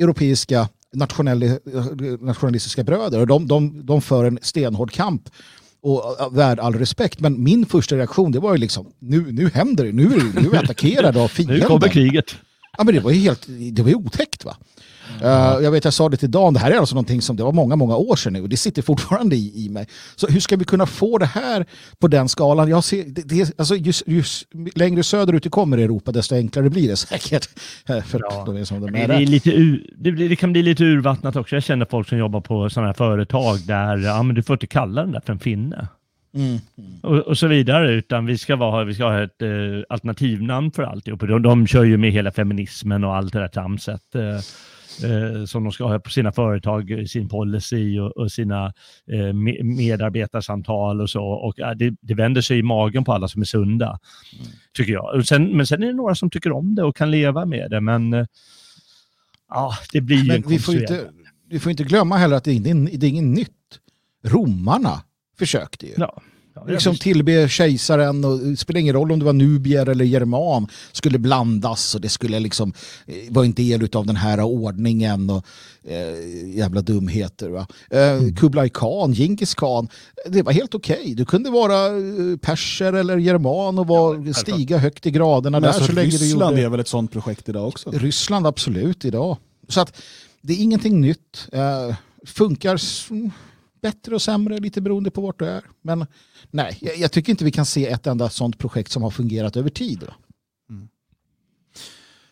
[0.00, 0.68] europeiska
[2.20, 5.28] nationalistiska bröder och de, de, de för en stenhård kamp
[5.80, 7.20] och värd all respekt.
[7.20, 10.50] Men min första reaktion det var ju liksom, nu, nu händer det, nu nu är
[10.50, 11.58] vi attackerade av fienden.
[11.58, 12.36] Nu kommer kriget.
[12.78, 14.56] Ja men det var ju helt, det var ju otäckt va.
[15.22, 17.42] Uh, jag vet, jag sa det till Dan, det här är alltså någonting som det
[17.44, 19.86] var många, många år sedan nu och det sitter fortfarande i, i mig.
[20.16, 21.66] Så hur ska vi kunna få det här
[21.98, 22.68] på den skalan?
[22.70, 26.70] Jag ser, det, det, alltså just, just längre söderut det kommer i Europa, desto enklare
[26.70, 27.48] blir det säkert.
[27.88, 28.42] Eh, för Ja.
[28.46, 29.08] de är som de Det, är.
[29.08, 31.56] är lite ur, det, blir- det kan bli lite urvattnat också.
[31.56, 34.66] Jag känner folk som jobbar på sådana här företag där ja, men du får inte
[34.66, 35.88] kalla den där för en finne.
[36.38, 36.58] Mm.
[37.02, 39.48] Och, och så vidare, utan vi ska, vara, vi ska ha ett eh,
[39.88, 41.20] alternativnamn för alltihop.
[41.20, 44.14] De, de kör ju med hela feminismen och allt det där tramset.
[44.14, 44.40] Eh,
[45.10, 48.66] eh, som de ska ha på sina företag, sin policy och, och sina
[49.10, 51.24] eh, me- medarbetarsamtal och så.
[51.24, 53.98] Och ja, det, det vänder sig i magen på alla som är sunda,
[54.72, 55.26] tycker jag.
[55.26, 57.80] Sen, men sen är det några som tycker om det och kan leva med det,
[57.80, 58.26] men eh,
[59.48, 61.04] ja, det blir ju en Men vi får, inte,
[61.48, 63.50] vi får inte glömma heller att det är, det är inget nytt.
[64.24, 65.02] Romarna
[65.38, 65.94] försökte ju.
[65.96, 66.22] Ja.
[66.66, 70.68] Ja, liksom tillbe kejsaren och det spelar ingen roll om det var nubier eller german
[70.92, 72.72] skulle blandas och det skulle liksom
[73.06, 75.44] eh, vara en del av den här ordningen och
[75.84, 77.48] eh, jävla dumheter.
[77.48, 77.66] Va?
[77.90, 79.88] Eh, Kublai Khan, Genghis Khan,
[80.26, 81.14] det var helt okej.
[81.16, 85.68] Du kunde vara eh, perser eller german och vara, stiga högt i graderna Men där
[85.68, 86.66] alltså, så länge Ryssland gjorde...
[86.66, 87.90] är väl ett sånt projekt idag också?
[87.90, 89.36] Ryssland absolut idag.
[89.68, 90.02] Så att
[90.42, 91.48] det är ingenting nytt.
[91.52, 92.76] Eh, funkar
[93.80, 95.64] bättre och sämre lite beroende på vart du är.
[95.82, 96.06] Men
[96.50, 99.56] nej, jag, jag tycker inte vi kan se ett enda sånt projekt som har fungerat
[99.56, 100.04] över tid.
[100.70, 100.88] Mm.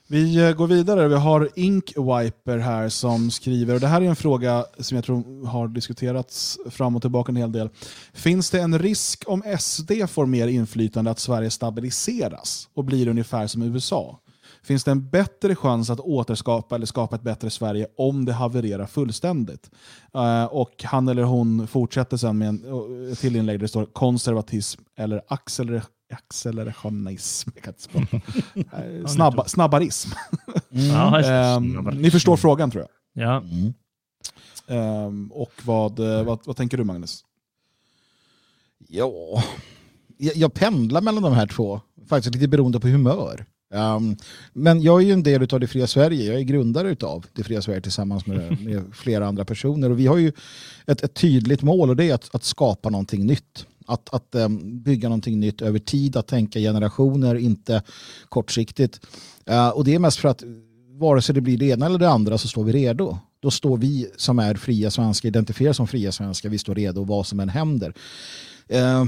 [0.09, 1.09] Vi eh, går vidare.
[1.09, 5.47] Vi har Inkwiper här som skriver, och det här är en fråga som jag tror
[5.47, 7.69] har diskuterats fram och tillbaka en hel del.
[8.13, 13.47] Finns det en risk om SD får mer inflytande att Sverige stabiliseras och blir ungefär
[13.47, 14.21] som USA?
[14.67, 18.87] Finns det en bättre chans att återskapa eller skapa ett bättre Sverige om det havererar
[18.87, 19.71] fullständigt?
[20.15, 22.65] Eh, och han eller hon fortsätter sen med en,
[23.11, 25.83] eh, till inlägg där det står konservatism eller acceler
[26.15, 27.51] accelerationism.
[27.55, 28.21] Jag kan inte språka.
[28.79, 30.11] Eh, Snabba, snabbarism.
[30.69, 33.25] Ja, Ehm, ni förstår frågan tror jag.
[33.25, 33.43] ja.
[34.75, 37.25] Ehm, och vad, vad, vad tänker du Magnus?
[38.89, 39.43] Ja,
[40.17, 41.81] jag, jag pendlar mellan de här två.
[42.09, 43.47] Faktiskt lite beroende på humör.
[43.77, 44.17] Um,
[44.53, 46.25] men jag är ju en del av det fria Sverige.
[46.25, 49.91] Jag är grundare av det fria Sverige tillsammans med, med flera andra personer.
[49.91, 50.33] Och vi har ju
[50.87, 53.67] ett, ett tydligt mål och det är att, att skapa någonting nytt.
[53.87, 57.83] Att, att um, bygga någonting nytt över tid, att tänka generationer, inte
[58.29, 59.01] kortsiktigt.
[59.51, 60.43] Uh, och det är mest för att
[60.99, 63.19] vare sig det blir det ena eller det andra så står vi redo.
[63.41, 67.27] Då står vi som är fria svenskar, identifierar som fria svenskar, vi står redo vad
[67.27, 67.95] som än händer.
[68.75, 69.07] Uh,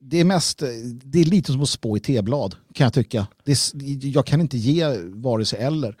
[0.00, 0.62] det är mest,
[1.04, 3.26] det är lite som att spå i teblad kan jag tycka.
[3.44, 5.96] Det är, jag kan inte ge vare sig eller.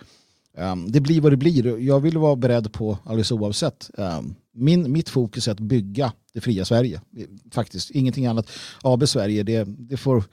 [0.56, 1.78] Um, det blir vad det blir.
[1.78, 3.90] Jag vill vara beredd på alldeles oavsett.
[3.94, 7.00] Um, min, mitt fokus är att bygga det fria Sverige.
[7.16, 8.50] Eh, faktiskt, ingenting annat.
[8.82, 10.24] AB Sverige, det, det, får,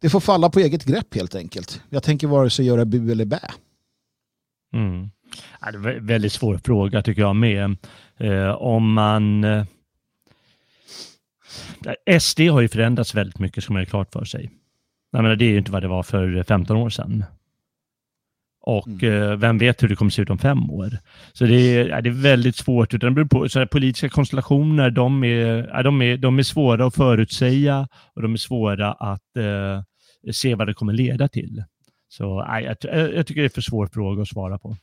[0.00, 1.80] det får falla på eget grepp helt enkelt.
[1.90, 3.40] Jag tänker vare sig göra bu eller bä.
[4.74, 5.10] Mm.
[5.60, 7.76] Ja, det var en väldigt svår fråga tycker jag med.
[8.16, 9.44] Eh, om man...
[9.44, 9.64] Eh,
[12.20, 14.50] SD har ju förändrats väldigt mycket som är klart för sig.
[15.12, 17.24] Jag menar, det är ju inte vad det var för 15 år sedan.
[18.66, 20.98] Och eh, vem vet hur det kommer se ut om fem år.
[21.32, 22.94] Så det är, ja, det är väldigt svårt.
[22.94, 26.86] Utan det beror på, så politiska konstellationer, de är, ja, de, är, de är svåra
[26.86, 29.82] att förutsäga och de är svåra att eh,
[30.32, 31.64] se vad det kommer leda till.
[32.08, 32.76] Så ja, jag,
[33.14, 34.76] jag tycker det är för svår fråga att svara på.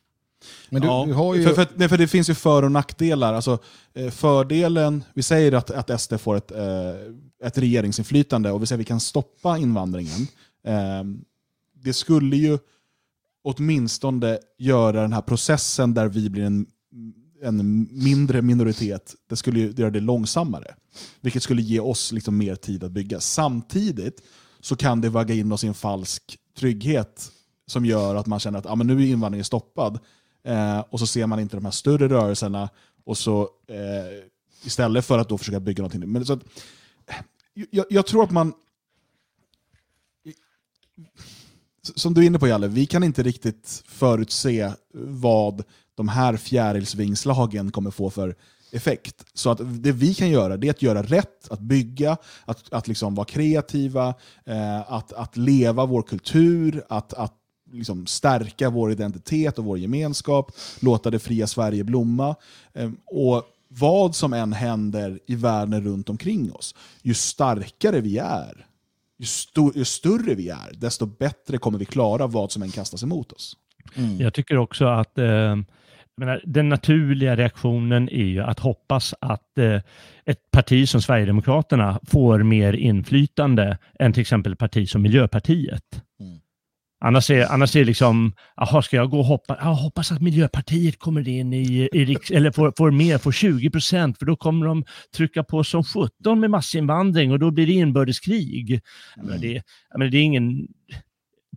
[0.69, 1.43] Men du, Ja, du har ju...
[1.43, 3.33] för, för, nej, för det finns ju för och nackdelar.
[3.33, 3.59] Alltså,
[3.93, 8.77] eh, fördelen, vi säger att, att SD får ett, eh, ett regeringsinflytande och vi säger
[8.77, 10.27] att vi kan stoppa invandringen.
[10.67, 11.03] Eh,
[11.83, 12.57] det skulle ju
[13.43, 16.65] åtminstone göra den här processen där vi blir en,
[17.43, 20.75] en mindre minoritet, det skulle ju göra det långsammare.
[21.21, 23.19] Vilket skulle ge oss liksom mer tid att bygga.
[23.19, 24.21] Samtidigt
[24.59, 27.31] så kan det vagga in oss i en falsk trygghet
[27.67, 29.99] som gör att man känner att ah, men nu är invandringen stoppad.
[30.43, 32.69] Eh, och så ser man inte de här större rörelserna
[33.03, 34.25] och så eh,
[34.63, 36.11] istället för att då försöka bygga någonting.
[36.11, 36.43] Men så att,
[37.07, 37.15] eh,
[37.71, 38.53] jag, jag tror att man
[41.95, 45.63] som du är inne på Jalle, vi kan inte riktigt förutse vad
[45.95, 48.35] de här fjärilsvingslagen kommer få för
[48.71, 49.25] effekt.
[49.33, 52.87] Så att det vi kan göra det är att göra rätt, att bygga, att, att
[52.87, 54.13] liksom vara kreativa,
[54.45, 57.33] eh, att, att leva vår kultur, att, att
[57.71, 62.35] liksom stärka vår identitet och vår gemenskap, låta det fria Sverige blomma.
[62.73, 68.65] Eh, och vad som än händer i världen runt omkring oss, ju starkare vi är,
[69.17, 73.03] ju, st ju större vi är, desto bättre kommer vi klara vad som än kastas
[73.03, 73.57] emot oss.
[73.95, 74.19] Mm.
[74.19, 75.55] Jag tycker också att eh,
[76.25, 79.81] menar, den naturliga reaktionen är ju att hoppas att eh,
[80.25, 86.01] ett parti som Sverigedemokraterna får mer inflytande än till exempel ett parti som Miljöpartiet.
[86.19, 86.39] Mm.
[87.03, 90.99] Annars är, annars är liksom, jaha, ska jag gå och hoppa, jag hoppas att Miljöpartiet
[90.99, 94.65] kommer in i, i riks, eller får, får mer, får 20 procent, för då kommer
[94.65, 94.85] de
[95.15, 98.71] trycka på som 17 med massinvandring och då blir det inbördeskrig.
[99.17, 99.27] Mm.
[99.27, 99.63] Men det,
[99.97, 100.67] men det är ingen,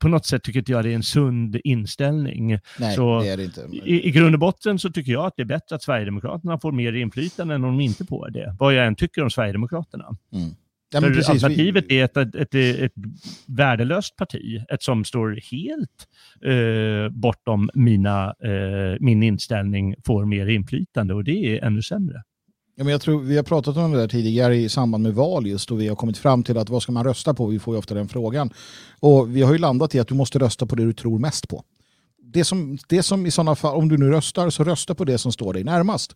[0.00, 2.58] på något sätt tycker inte jag det är en sund inställning.
[2.78, 3.60] Nej, så det är det inte.
[3.72, 6.72] I, I grund och botten så tycker jag att det är bättre att Sverigedemokraterna får
[6.72, 8.56] mer inflytande än om de inte får det.
[8.58, 10.16] Vad jag än tycker om Sverigedemokraterna.
[10.32, 10.54] Mm.
[10.94, 12.92] Ja, För precis, alternativet är ett, ett, ett, ett,
[13.46, 16.08] värdelöst parti, ett som står helt
[16.44, 22.22] eh, bortom mina, eh, min inställning, får mer inflytande och det är ännu sämre.
[22.76, 25.46] Ja, men jag tror, vi har pratat om det där tidigare i samband med val
[25.46, 27.46] just och vi har kommit fram till att vad ska man rösta på?
[27.46, 28.50] Vi får ju ofta den frågan.
[29.00, 31.48] Och vi har ju landat i att du måste rösta på det du tror mest
[31.48, 31.64] på.
[32.34, 35.18] Det som, det som i sådana fall, om du nu röstar, så rösta på det
[35.18, 36.14] som står dig närmast.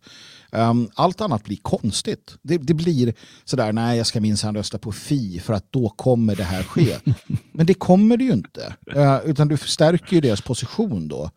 [0.51, 2.35] Um, allt annat blir konstigt.
[2.41, 3.13] Det, det blir
[3.45, 6.95] sådär, nej jag ska minsann rösta på Fi för att då kommer det här ske.
[7.51, 8.75] Men det kommer det ju inte.
[8.95, 11.31] Uh, utan du förstärker ju deras position då.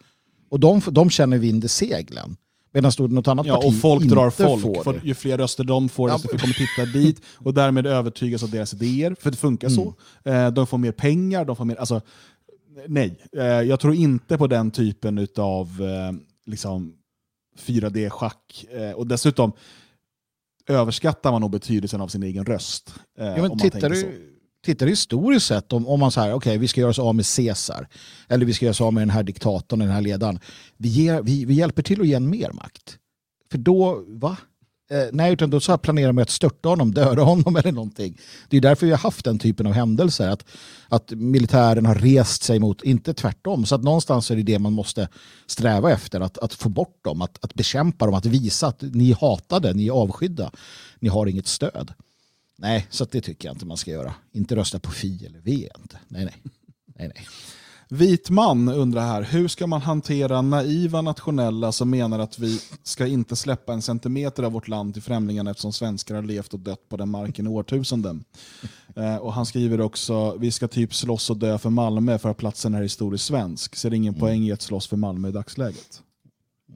[0.50, 2.36] Och de, de känner vind i seglen.
[2.72, 4.62] Medan något annat ja, parti och folk inte drar folk.
[4.62, 8.42] får för ju fler röster de får, desto fler kommer titta dit och därmed övertygas
[8.42, 9.16] av deras idéer.
[9.20, 9.76] För det funkar mm.
[9.76, 9.94] så.
[10.30, 11.76] Eh, de får mer pengar, de får mer...
[11.76, 12.00] Alltså,
[12.88, 16.12] nej, eh, jag tror inte på den typen av eh,
[16.46, 16.94] liksom
[17.58, 18.66] 4D-schack.
[18.96, 19.52] Och dessutom
[20.68, 22.94] överskattar man nog betydelsen av sin egen röst.
[23.16, 24.32] Ja, men tittar, du,
[24.64, 27.24] tittar historiskt sett, om, om man säger okej okay, vi ska göra oss av med
[27.36, 27.88] Caesar,
[28.28, 30.40] eller vi ska göra oss av med den här diktatorn, den här ledaren.
[30.76, 32.98] Vi, ger, vi, vi hjälper till att ge en mer makt.
[33.50, 34.36] För då, va?
[34.92, 38.18] Eh, nej, utan då så planerar man att störta honom, döda honom eller någonting.
[38.48, 40.28] Det är därför vi har haft den typen av händelser.
[40.28, 40.44] Att,
[40.88, 43.66] att militären har rest sig mot, inte tvärtom.
[43.66, 45.08] Så att någonstans är det det man måste
[45.46, 46.20] sträva efter.
[46.20, 49.86] Att, att få bort dem, att, att bekämpa dem, att visa att ni hatade, ni
[49.86, 50.50] är avskydda.
[50.98, 51.92] Ni har inget stöd.
[52.58, 54.14] Nej, så det tycker jag inte man ska göra.
[54.32, 55.68] Inte rösta på Fi eller V.
[55.82, 55.96] Inte.
[56.08, 56.34] Nej, nej.
[56.98, 57.26] nej, nej.
[57.94, 63.06] Vit man undrar här, hur ska man hantera naiva nationella som menar att vi ska
[63.06, 66.88] inte släppa en centimeter av vårt land till främlingarna eftersom svenskar har levt och dött
[66.88, 68.24] på den marken i årtusenden.
[68.96, 72.36] Eh, och han skriver också, vi ska typ slåss och dö för Malmö för att
[72.36, 73.76] platsen är historiskt svensk.
[73.76, 74.20] Ser ingen mm.
[74.20, 76.02] poäng i att slåss för Malmö i dagsläget?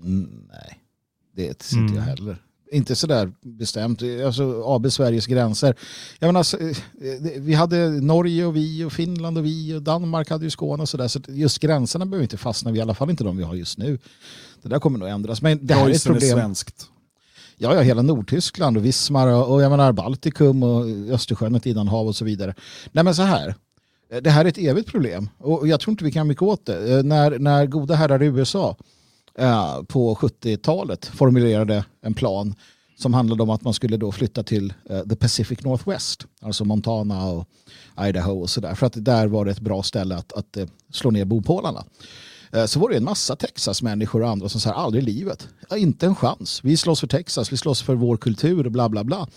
[0.02, 0.80] Mm, nej,
[1.34, 1.96] det ser inte mm.
[1.96, 4.02] jag heller inte sådär bestämt.
[4.26, 5.74] Alltså AB Sveriges gränser.
[6.18, 6.72] Jag menar, alltså, eh,
[7.36, 10.88] vi hade Norge och vi och Finland och vi och Danmark hade ju Skåne och
[10.88, 11.08] sådär.
[11.08, 13.98] Så just gränserna behöver inte fastna i alla fall inte de vi har just nu.
[14.62, 15.42] Det där kommer nog ändras.
[15.42, 16.38] Men det här Preussen är ett problem.
[16.38, 16.86] Är svenskt.
[17.58, 22.06] Ja, ja, hela Nordtyskland och Wismar och, och jag menar Baltikum och Östersjön, ett innanhav
[22.06, 22.54] och så vidare.
[22.92, 23.54] Nej men så här,
[24.20, 26.98] det här är ett evigt problem och jag tror inte vi kan mycket åt det.
[26.98, 28.76] Eh, när, när goda herrar i USA
[29.38, 32.54] Eh, på 70-talet formulerade en plan
[32.98, 37.26] som handlade om att man skulle då flytta till eh, the Pacific Northwest, alltså Montana
[37.26, 37.48] och
[38.00, 38.74] Idaho och sådär.
[38.74, 41.84] För att där var det ett bra ställe att, att eh, slå ner bopålarna.
[42.52, 45.48] Eh, så var det en massa Texas-människor och andra som sa aldrig i livet.
[45.76, 46.60] inte en chans.
[46.64, 49.28] Vi slåss för Texas, vi slåss för vår kultur och bla bla bla.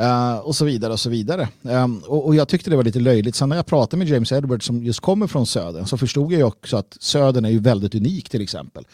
[0.00, 1.48] Uh, och så vidare och så vidare.
[1.62, 3.36] Um, och, och, jag tyckte det var lite löjligt.
[3.36, 6.48] Sen när jag pratade med James Edwards som just kommer från södern så förstod jag
[6.48, 8.84] också att södern är ju väldigt unik till exempel.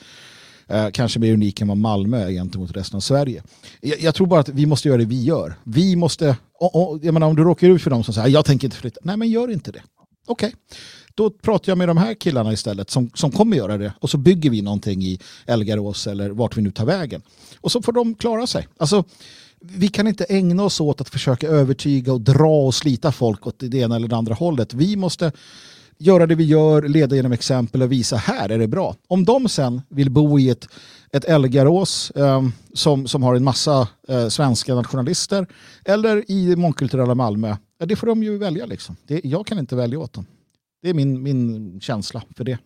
[0.69, 3.43] Eh, kanske mer unik än vad Malmö är gentemot resten av Sverige.
[3.81, 5.55] Jag, jag, tror bara att vi måste göra det vi gör.
[5.65, 8.31] Vi måste, och, och, jag menar, om du råkar ut för dem som säger ah,
[8.31, 9.01] jag tänker inte flytta.
[9.03, 9.83] Nej men gör inte det.
[10.27, 10.53] Okej, okay.
[11.15, 14.19] då pratar jag med de här killarna istället som, som kommer göra det och så
[14.19, 17.23] bygger vi någonting i Elgarås eller vart vi nu tar vägen.
[17.61, 18.69] Och så får de klara sig.
[18.77, 19.05] Alltså,
[19.61, 23.55] vi kan inte ägna oss åt att försöka övertyga och dra och slita folk åt
[23.59, 24.75] det ena eller det andra hållet.
[24.75, 25.33] Vi måste
[25.99, 28.95] göra det vi gör, leda genom exempel och visa här är det bra.
[29.09, 30.69] Om de sen vill bo i ett,
[31.13, 32.43] ett Elgarås eh,
[32.73, 35.47] som, som har en massa eh, svenska nationalister
[35.85, 38.67] eller i mångkulturella Malmö, ja, det får de ju välja.
[38.67, 38.97] Liksom.
[39.07, 40.27] Det, jag kan inte välja åt dem.
[40.83, 42.59] Det är min, min känsla för det.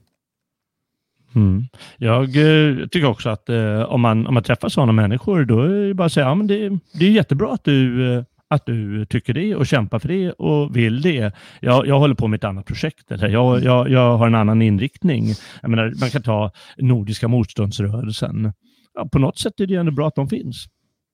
[1.35, 1.65] Mm.
[1.97, 5.69] Jag eh, tycker också att eh, om, man, om man träffar sådana människor, då är
[5.69, 9.35] det bara att säga ja, det, det är jättebra att du eh, att du tycker
[9.35, 11.33] det och kämpar för det och vill det.
[11.61, 13.11] Jag, jag håller på med ett annat projekt.
[13.11, 13.65] Eller jag, mm.
[13.65, 15.25] jag, jag har en annan inriktning.
[15.63, 18.53] Menar, man kan ta Nordiska motståndsrörelsen.
[18.95, 20.67] Ja, på något sätt är det ändå bra att de finns.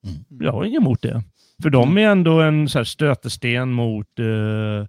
[0.06, 0.44] Mm.
[0.44, 1.22] Jag har inget emot det.
[1.62, 4.86] För de är ändå en så här stötesten mot, eh,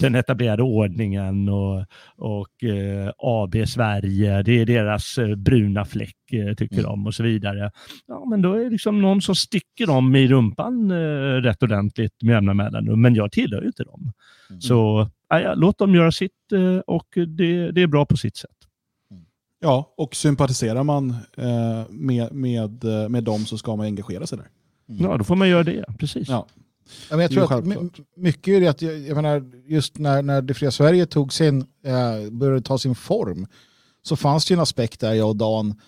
[0.00, 1.84] den etablerade ordningen och,
[2.16, 4.42] och eh, AB Sverige.
[4.42, 6.84] Det är deras eh, bruna fläck, eh, tycker mm.
[6.84, 7.70] de och så vidare.
[8.06, 12.22] Ja, men då är det liksom någon som sticker dem i rumpan eh, rätt ordentligt
[12.22, 13.00] med jämna mellanrum.
[13.02, 14.12] Men jag tillhör ju inte dem.
[14.50, 14.60] Mm.
[14.60, 16.32] Så ja, låt dem göra sitt
[16.86, 18.50] och det, det är bra på sitt sätt.
[19.60, 24.48] Ja, och sympatiserar man eh, med, med, med dem så ska man engagera sig där.
[24.88, 25.10] Mm.
[25.10, 25.84] Ja, då får man göra det.
[25.98, 26.28] Precis.
[26.28, 26.46] Ja.
[27.10, 27.64] Ja, men jag tror att
[28.16, 31.60] mycket är det att, jag, jag menar, just när, när det fria Sverige tog sin,
[31.84, 33.46] eh, började ta sin form
[34.02, 35.80] så fanns det en aspekt där jag och Dan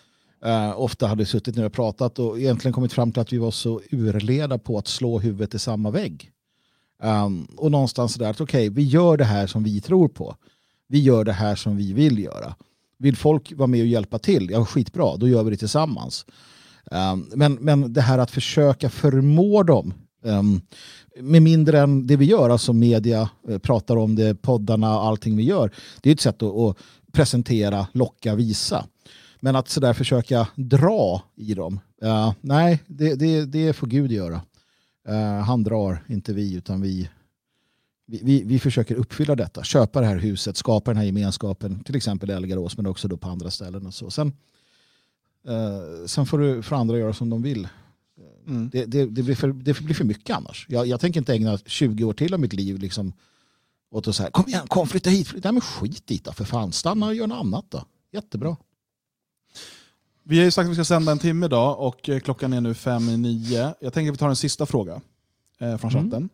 [0.44, 3.50] eh, ofta hade suttit ner och pratat och egentligen kommit fram till att vi var
[3.50, 6.32] så urleda på att slå huvudet i samma vägg.
[7.02, 10.36] Um, och någonstans där att okej, okay, vi gör det här som vi tror på.
[10.88, 12.54] Vi gör det här som vi vill göra.
[12.98, 16.26] Vill folk vara med och hjälpa till, ja skitbra, då gör vi det tillsammans.
[16.90, 20.60] Um, men, men det här att försöka förmå dem um,
[21.20, 25.42] med mindre än det vi gör, alltså media uh, pratar om det, poddarna, allting vi
[25.42, 25.70] gör.
[26.00, 26.76] Det är ett sätt att, att
[27.12, 28.86] presentera, locka, visa.
[29.40, 34.40] Men att sådär försöka dra i dem, uh, nej, det, det, det får Gud göra.
[35.08, 37.10] Uh, han drar, inte vi, utan vi,
[38.06, 39.64] vi, vi, vi, försöker uppfylla detta.
[39.64, 43.16] Köpa det här huset, skapa den här gemenskapen, till exempel i Elgarås, men också då
[43.16, 43.86] på andra ställen.
[43.86, 44.10] Och så.
[44.10, 44.32] Sen,
[45.48, 47.68] uh, sen får, du, får andra göra som de vill.
[48.48, 48.68] Mm.
[48.68, 50.66] Det, det, det, blir för, det blir för mycket annars.
[50.68, 53.12] Jag, jag tänker inte ägna 20 år till av mitt liv liksom,
[53.90, 55.28] åt att säga kom igen, kom flytta hit.
[55.32, 56.72] Nej men skit dit då, för fan.
[56.72, 57.84] Stanna och gör något annat då.
[58.12, 58.56] Jättebra.
[60.22, 62.60] Vi har ju sagt att vi ska sända en timme idag och eh, klockan är
[62.60, 63.74] nu fem i nio.
[63.80, 65.00] Jag tänker att vi tar en sista fråga
[65.58, 66.04] eh, från mm.
[66.04, 66.28] chatten.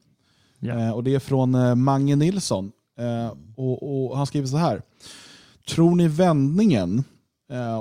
[0.61, 0.77] Mm.
[0.79, 0.89] Yeah.
[0.89, 2.73] Eh, och det är från eh, Mange Nilsson.
[2.99, 4.83] Eh, och, och, Han skriver så här.
[5.69, 7.05] Tror ni vändningen,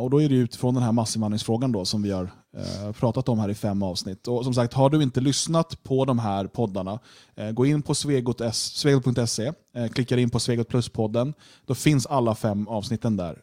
[0.01, 3.39] och då är det utifrån den här massinvandringsfrågan då, som vi har Eh, pratat om
[3.39, 4.27] här i fem avsnitt.
[4.27, 6.99] Och som sagt, har du inte lyssnat på de här poddarna,
[7.35, 11.33] eh, gå in på svegot.se, eh, klicka in på Svegot Plus-podden.
[11.65, 13.39] Då finns alla fem avsnitten där.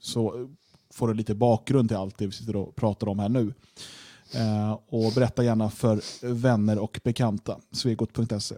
[0.00, 0.48] så
[0.94, 3.54] får du lite bakgrund till allt det vi sitter och pratar om här nu.
[4.34, 7.58] Eh, och berätta gärna för vänner och bekanta.
[7.72, 8.56] Svegot.se.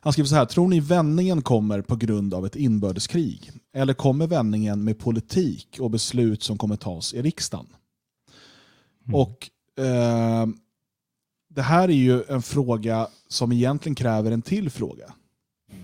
[0.00, 3.50] Han skriver så här, tror ni vändningen kommer på grund av ett inbördeskrig?
[3.74, 7.66] Eller kommer vändningen med politik och beslut som kommer tas i riksdagen?
[9.04, 9.14] Mm.
[9.14, 9.50] Och
[9.84, 10.46] eh,
[11.48, 15.04] Det här är ju en fråga som egentligen kräver en till fråga.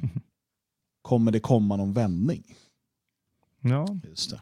[1.02, 2.42] Kommer det komma någon vändning?
[3.60, 4.40] Ja, just det.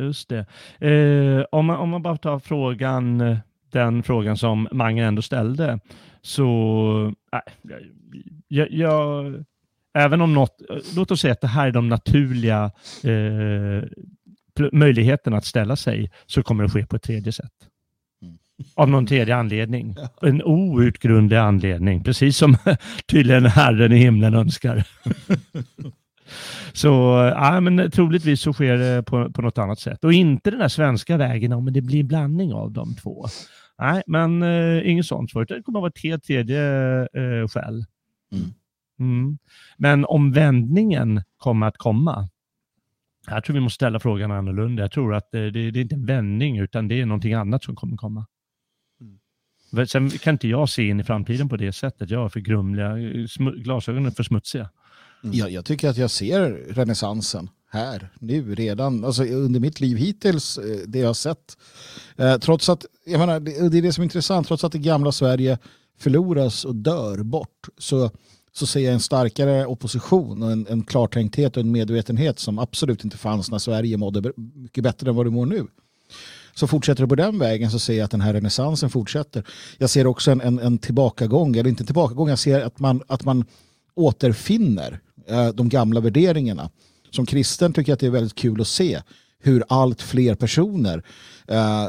[0.00, 0.46] Just det.
[0.88, 3.36] Eh, om, man, om man bara tar frågan,
[3.70, 5.80] den frågan som Mange ändå ställde,
[6.22, 7.72] så äh,
[8.48, 9.44] jag, jag,
[9.94, 10.60] även om något,
[10.96, 12.70] låt oss säga att det här är de naturliga
[13.04, 13.88] eh,
[14.72, 17.67] möjligheterna att ställa sig, så kommer det ske på ett tredje sätt.
[18.74, 19.96] Av någon tredje anledning.
[20.22, 22.56] En outgrundlig anledning, precis som
[23.06, 24.84] tydligen Herren i himlen önskar.
[26.72, 26.88] Så
[27.36, 30.04] ja, men troligtvis så sker det på, på något annat sätt.
[30.04, 33.26] Och inte den där svenska vägen, ja, men det blir blandning av de två.
[33.78, 35.48] Nej, men eh, inget sånt förut.
[35.48, 36.62] Det kommer att vara ett helt tredje
[37.00, 37.84] eh, skäl.
[38.32, 38.52] Mm.
[39.00, 39.38] Mm.
[39.76, 42.28] Men om vändningen kommer att komma,
[43.26, 44.82] jag tror vi måste ställa frågan annorlunda.
[44.82, 47.64] Jag tror att det, det, det är inte en vändning, utan det är någonting annat
[47.64, 48.26] som kommer komma.
[49.88, 52.10] Sen kan inte jag se in i framtiden på det sättet.
[52.10, 54.70] Jag har för grumliga, eh, glasögonen är för smutsiga.
[55.24, 55.36] Mm.
[55.36, 59.04] Jag, jag, tycker att jag ser renässansen här, nu, redan.
[59.04, 61.56] Alltså under mitt liv hittills, eh, det jag har sett.
[62.16, 64.78] Eh, trots att, jag menar, det, det är det som är intressant, trots att det
[64.78, 65.58] gamla Sverige
[65.98, 68.10] förloras och dör bort, så,
[68.52, 73.04] så ser jag en starkare opposition och en, en klartänkthet och en medvetenhet som absolut
[73.04, 75.66] inte fanns när Sverige mådde mycket bättre än vad det mår nu.
[76.58, 79.44] Så fortsätter det på den vägen så ser jag att den här renässansen fortsätter.
[79.78, 83.24] Jag ser också en, en, en tillbakagång, eller inte tillbakagång, jag ser att man, att
[83.24, 83.44] man
[83.94, 86.70] återfinner Eh, de gamla värderingarna.
[87.10, 89.00] Som kristen tycker jag att det är väldigt kul att se
[89.40, 91.02] hur allt fler personer
[91.46, 91.86] eh,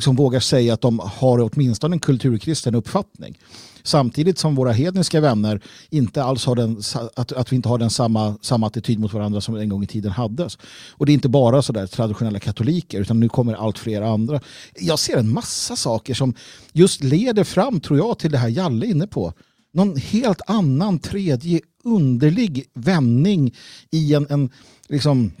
[0.00, 3.38] som vågar säga att de har åtminstone en kulturkristen uppfattning.
[3.82, 5.60] Samtidigt som våra hedniska vänner
[5.90, 6.82] inte alls har den,
[7.16, 9.86] att, att vi inte har den samma, samma attityd mot varandra som en gång i
[9.86, 10.48] tiden hade.
[10.90, 14.40] Och det är inte bara så där traditionella katoliker utan nu kommer allt fler andra.
[14.74, 16.34] Jag ser en massa saker som
[16.72, 19.32] just leder fram, tror jag, till det här Jalle är inne på.
[19.74, 23.54] Någon helt annan tredje underlig vändning
[23.90, 24.50] i en, en,
[24.88, 25.32] liksom,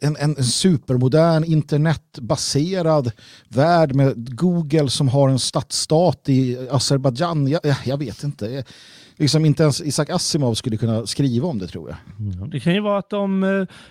[0.00, 3.12] en, en supermodern internetbaserad
[3.48, 7.48] värld med Google som har en stadsstat i Azerbajdzjan.
[7.48, 8.64] Jag, jag vet inte.
[9.16, 12.50] Liksom inte ens Isaac Asimov skulle kunna skriva om det tror jag.
[12.50, 13.44] Det kan ju vara att de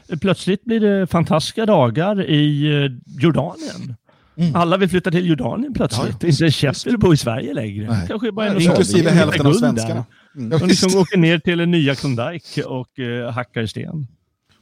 [0.10, 3.96] eh, plötsligt blir det fantastiska dagar i eh, Jordanien.
[4.36, 4.56] Mm.
[4.56, 6.18] Alla vill flytta till Jordanien plötsligt.
[6.22, 7.98] Ja, Inte en käft vill bo i Sverige längre.
[8.08, 10.06] Kanske bara en Inklusive hälften av svenskarna.
[10.34, 14.08] Ja, De liksom åker ner till en nya Klondike och eh, hackar sten.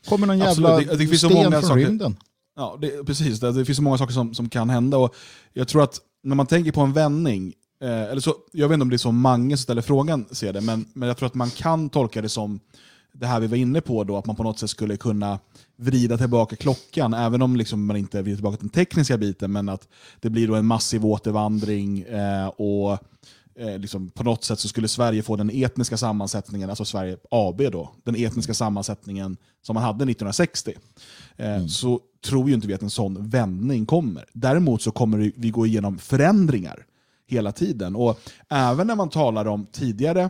[0.07, 1.85] Kommer någon jävla Absolut, det- det finns så sten många från saker.
[1.85, 2.15] rymden.
[2.55, 3.39] Ja, det, precis.
[3.39, 4.97] Det, det finns så många saker som, som kan hända.
[4.97, 5.15] Och
[5.53, 8.81] jag tror att när man tänker på en vändning, eh, eller så, jag vet inte
[8.81, 11.33] om det är så Mange som ställer frågan, ser det, men, men jag tror att
[11.35, 12.59] man kan tolka det som
[13.13, 15.39] det här vi var inne på, då, att man på något sätt skulle kunna
[15.77, 19.87] vrida tillbaka klockan, även om liksom man inte vrider tillbaka den tekniska biten, men att
[20.19, 22.97] det blir då en massiv återvandring eh, och
[23.59, 27.71] eh, liksom på något sätt så skulle Sverige få den etniska sammansättningen, alltså Sverige AB
[27.71, 30.73] då, den etniska sammansättningen som man hade 1960.
[31.37, 34.25] Eh, Så tror ju inte vi att en sån vändning kommer.
[34.33, 36.85] Däremot så kommer vi gå igenom förändringar
[37.27, 37.95] hela tiden.
[37.95, 40.29] Och även när man talar om tidigare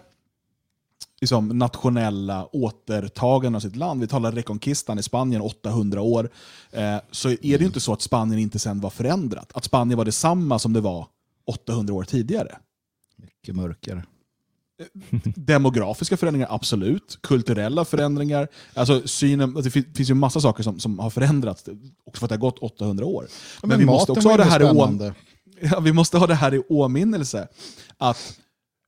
[1.21, 6.29] liksom, nationella återtaganden av sitt land, vi talar Reconquistan i Spanien 800 år,
[6.71, 9.51] eh, så är det ju inte så att Spanien inte sen var förändrat.
[9.53, 11.07] Att Spanien var detsamma som det var
[11.45, 12.57] 800 år tidigare.
[13.21, 14.03] Mycket mörkare.
[15.35, 17.19] Demografiska förändringar, absolut.
[17.21, 18.47] Kulturella förändringar.
[18.73, 21.65] Alltså synen, det fin- finns ju massa saker som, som har förändrats,
[22.03, 23.27] också för att det har gått 800 år.
[23.61, 25.13] Ja, Men, vi måste också ha det här i spännande.
[25.61, 27.47] ja, vi måste ha det här i åminnelse.
[27.97, 28.39] Att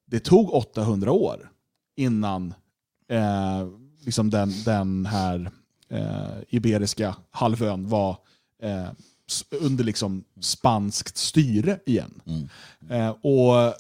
[0.08, 1.50] det tog 800 år
[1.96, 2.54] innan
[3.10, 3.68] eh,
[4.06, 5.52] liksom den, den här
[5.90, 8.18] eh, iberiska halvön var
[8.64, 8.88] eh,
[9.52, 12.22] under liksom spanskt styre igen.
[12.26, 12.50] Mm.
[12.90, 13.74] Eh, och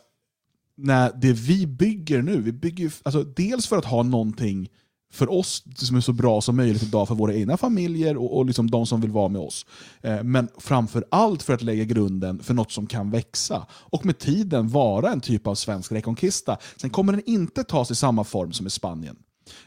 [0.83, 4.69] när det vi bygger nu, vi bygger alltså dels för att ha någonting
[5.11, 8.45] för oss som är så bra som möjligt idag för våra egna familjer och, och
[8.45, 9.65] liksom de som vill vara med oss.
[10.01, 14.19] Eh, men framför allt för att lägga grunden för något som kan växa och med
[14.19, 16.57] tiden vara en typ av svensk reconquista.
[16.77, 19.15] Sen kommer den inte tas i samma form som i Spanien.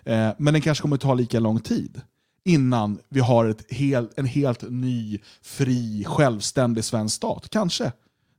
[0.05, 2.01] Eh, men den kanske kommer ta lika lång tid
[2.45, 7.49] innan vi har ett helt, en helt ny, fri, självständig svensk stat.
[7.51, 7.93] Kanske.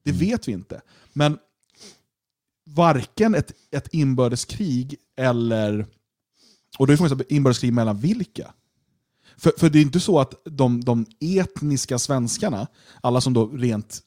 [0.04, 0.82] Det vet vi inte.
[1.14, 1.38] Men
[2.66, 5.86] varken ett, ett inbördeskrig eller...
[6.78, 8.54] Och då är frågan, inbördeskrig mellan vilka?
[9.38, 12.68] För, för det är inte så att de, de etniska svenskarna,
[13.02, 14.02] alla som då rent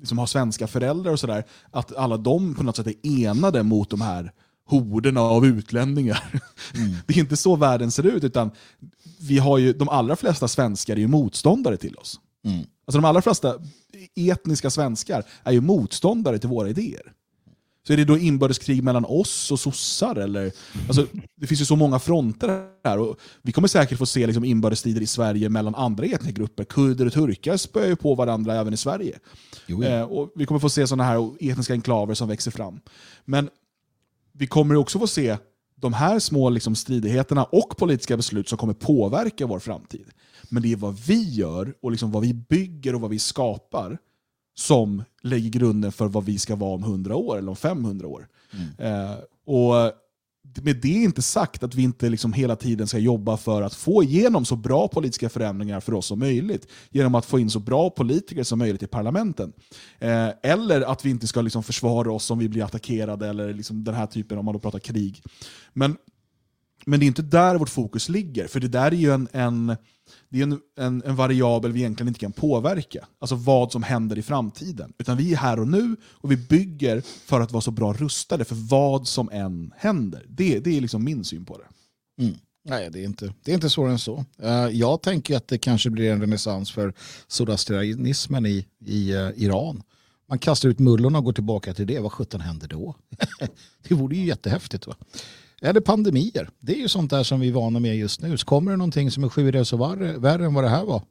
[0.00, 3.90] liksom har svenska föräldrar och sådär, att alla de på något sätt är enade mot
[3.90, 4.32] de här
[4.64, 6.40] horderna av utlänningar.
[7.06, 8.50] Det är inte så världen ser ut, utan
[9.20, 12.20] vi har ju, de allra flesta svenskar är ju motståndare till oss.
[12.44, 12.58] Mm.
[12.58, 13.54] Alltså de allra flesta
[14.16, 17.12] etniska svenskar är ju motståndare till våra idéer.
[17.86, 20.16] Så är det då inbördeskrig mellan oss och sossar?
[20.16, 20.52] Eller,
[20.86, 21.06] alltså,
[21.36, 22.98] det finns ju så många fronter här.
[22.98, 26.64] Och vi kommer säkert få se liksom inbördesstrider i Sverige mellan andra etniska grupper.
[26.64, 29.18] Kurder och turkar spöar ju på varandra även i Sverige.
[29.84, 32.80] Eh, och vi kommer få se sådana här etniska enklaver som växer fram.
[33.24, 33.50] Men
[34.32, 35.36] vi kommer också få se
[35.76, 40.06] de här små liksom, stridigheterna och politiska beslut som kommer påverka vår framtid.
[40.48, 43.98] Men det är vad vi gör och liksom vad vi bygger och vad vi skapar
[44.54, 48.28] som lägger grunden för vad vi ska vara om 100 år eller om 500 år.
[48.78, 49.14] Eh,
[49.46, 49.92] och
[50.62, 53.74] med det är inte sagt att vi inte liksom hela tiden ska jobba för att
[53.74, 56.66] få igenom så bra politiska förändringar för oss som möjligt.
[56.90, 59.52] Genom att få in så bra politiker som möjligt i parlamenten.
[59.98, 63.84] Eh, eller att vi inte ska liksom försvara oss om vi blir attackerade eller liksom
[63.84, 65.22] den här typen om man då pratar krig.
[65.72, 65.96] Men,
[66.86, 68.46] men det är inte där vårt fokus ligger.
[68.46, 69.76] För det där är ju en, en,
[70.28, 73.06] det är en, en, en variabel vi egentligen inte kan påverka.
[73.18, 74.92] Alltså vad som händer i framtiden.
[74.98, 78.44] Utan vi är här och nu och vi bygger för att vara så bra rustade
[78.44, 80.26] för vad som än händer.
[80.28, 81.66] Det, det är liksom min syn på det.
[82.22, 82.38] Mm.
[82.64, 84.24] Nej, det är, inte, det är inte svårare än så.
[84.42, 86.94] Uh, jag tänker att det kanske blir en renässans för
[87.28, 89.82] zoroastrianismen i, i uh, Iran.
[90.28, 91.98] Man kastar ut mullorna och går tillbaka till det.
[91.98, 92.96] Vad sjutton händer då?
[93.88, 94.86] det vore ju jättehäftigt.
[94.86, 94.96] Va?
[95.62, 96.48] Eller pandemier.
[96.60, 98.38] Det är ju sånt där som vi är vana med just nu.
[98.38, 101.02] Så kommer det någonting som är sju resor värre, värre än vad det här var.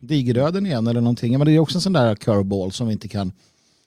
[0.00, 1.38] Digerdöden igen eller någonting.
[1.38, 3.32] Men det är också en sån där curveball som vi inte kan...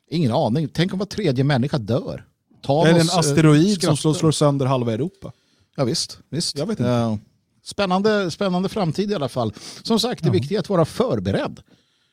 [0.09, 0.70] Ingen aning.
[0.74, 2.26] Tänk om var tredje människa dör.
[2.61, 3.95] Ta Eller en eh, asteroid som skrattar.
[3.95, 5.32] slår, slår sönder halva Europa.
[5.76, 6.57] Ja visst, visst.
[6.57, 6.91] Jag vet inte.
[6.91, 7.15] Eh,
[7.63, 9.53] Spännande, spännande framtid i alla fall.
[9.84, 11.59] Som sagt, det viktiga är att vara förberedd.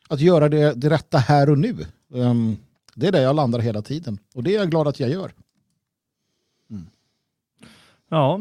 [0.08, 1.76] Att göra det, det rätta här och nu.
[2.14, 2.56] Ehm,
[2.94, 4.18] det är det jag landar hela tiden.
[4.34, 5.32] Och det är jag glad att jag gör.
[8.10, 8.40] Ja,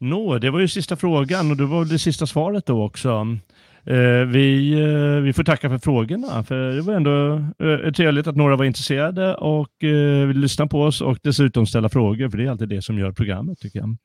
[0.00, 3.38] Nå, det var ju sista frågan och det var det sista svaret då också.
[3.84, 8.36] Eh, vi, eh, vi får tacka för frågorna, för det var ändå eh, trevligt att
[8.36, 12.44] några var intresserade och eh, vill lyssna på oss och dessutom ställa frågor, för det
[12.44, 13.96] är alltid det som gör programmet tycker jag.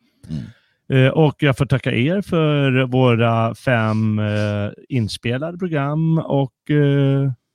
[0.89, 4.21] Eh, och jag får tacka er för våra fem
[4.89, 6.53] inspelade program och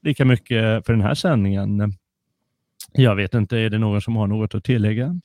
[0.03, 1.93] lika mycket för den här sändningen.
[2.93, 5.21] Jag vet inte, är det någon som har något att tillägga?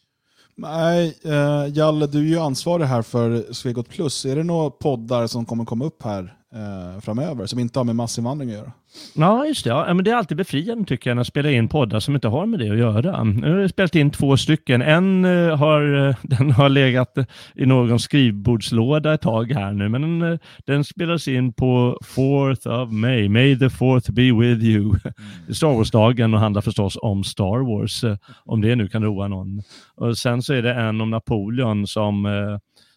[0.55, 4.25] Nej, eh, Jalle, du är ju ansvarig här för Svegot Plus.
[4.25, 7.95] Är det några poddar som kommer komma upp här eh, framöver som inte har med
[7.95, 8.71] massinvandring att göra.
[9.15, 9.69] Ja, just det.
[9.69, 12.27] Ja, men det är alltid befriande tycker jag när jag spelar in poddar som inte
[12.27, 13.23] har med det att göra.
[13.23, 14.81] Nu har jag spelat in två stycken.
[14.81, 17.17] En eh, har, eh, den har legat
[17.55, 22.83] i någon skrivbordslåda ett tag här nu, men den, eh, den spelas in på 4th
[22.83, 23.29] of May.
[23.29, 24.83] May the 4th be with you.
[24.83, 24.99] Mm.
[25.53, 28.03] Star Wars-dagen och handlar förstås om Star Wars,
[28.45, 29.61] om det nu kan roa någon.
[29.95, 32.27] Och sen så är det en om Napoleon som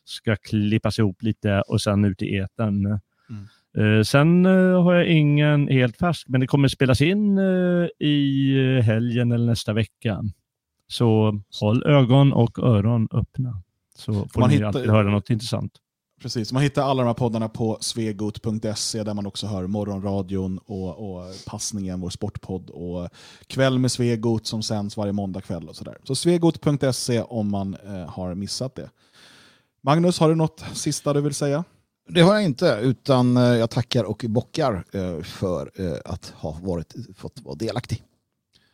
[0.05, 3.01] ska klippas ihop lite och sen ut i etern.
[3.31, 3.49] Mm.
[3.79, 8.81] Uh, sen uh, har jag ingen helt färsk, men det kommer spelas in uh, i
[8.81, 10.24] helgen eller nästa vecka.
[10.89, 13.62] Så håll ögon och öron öppna.
[13.95, 15.72] Så får man ni hittar, alltid höra något intressant.
[16.22, 21.11] Precis, man hittar alla de här poddarna på svegot.se där man också hör morgonradion och,
[21.11, 23.09] och passningen, vår sportpodd och
[23.47, 25.97] kväll med Svegot som sänds varje måndagkväll och sådär.
[26.05, 27.77] Så svegot.se om man
[28.09, 28.91] har missat det.
[29.81, 31.64] Magnus, har du något sista du vill säga?
[32.09, 36.57] Det har jag inte, utan eh, jag tackar och bockar eh, för eh, att ha
[36.63, 38.03] varit, fått vara delaktig.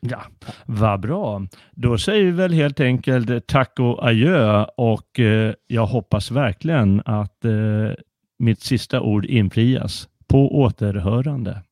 [0.00, 0.22] Ja,
[0.66, 1.46] vad bra.
[1.70, 5.20] Då säger vi väl helt enkelt tack och adjö och
[5.66, 7.44] jag hoppas verkligen att
[8.38, 10.08] mitt sista ord infrias.
[10.26, 11.62] På återhörande.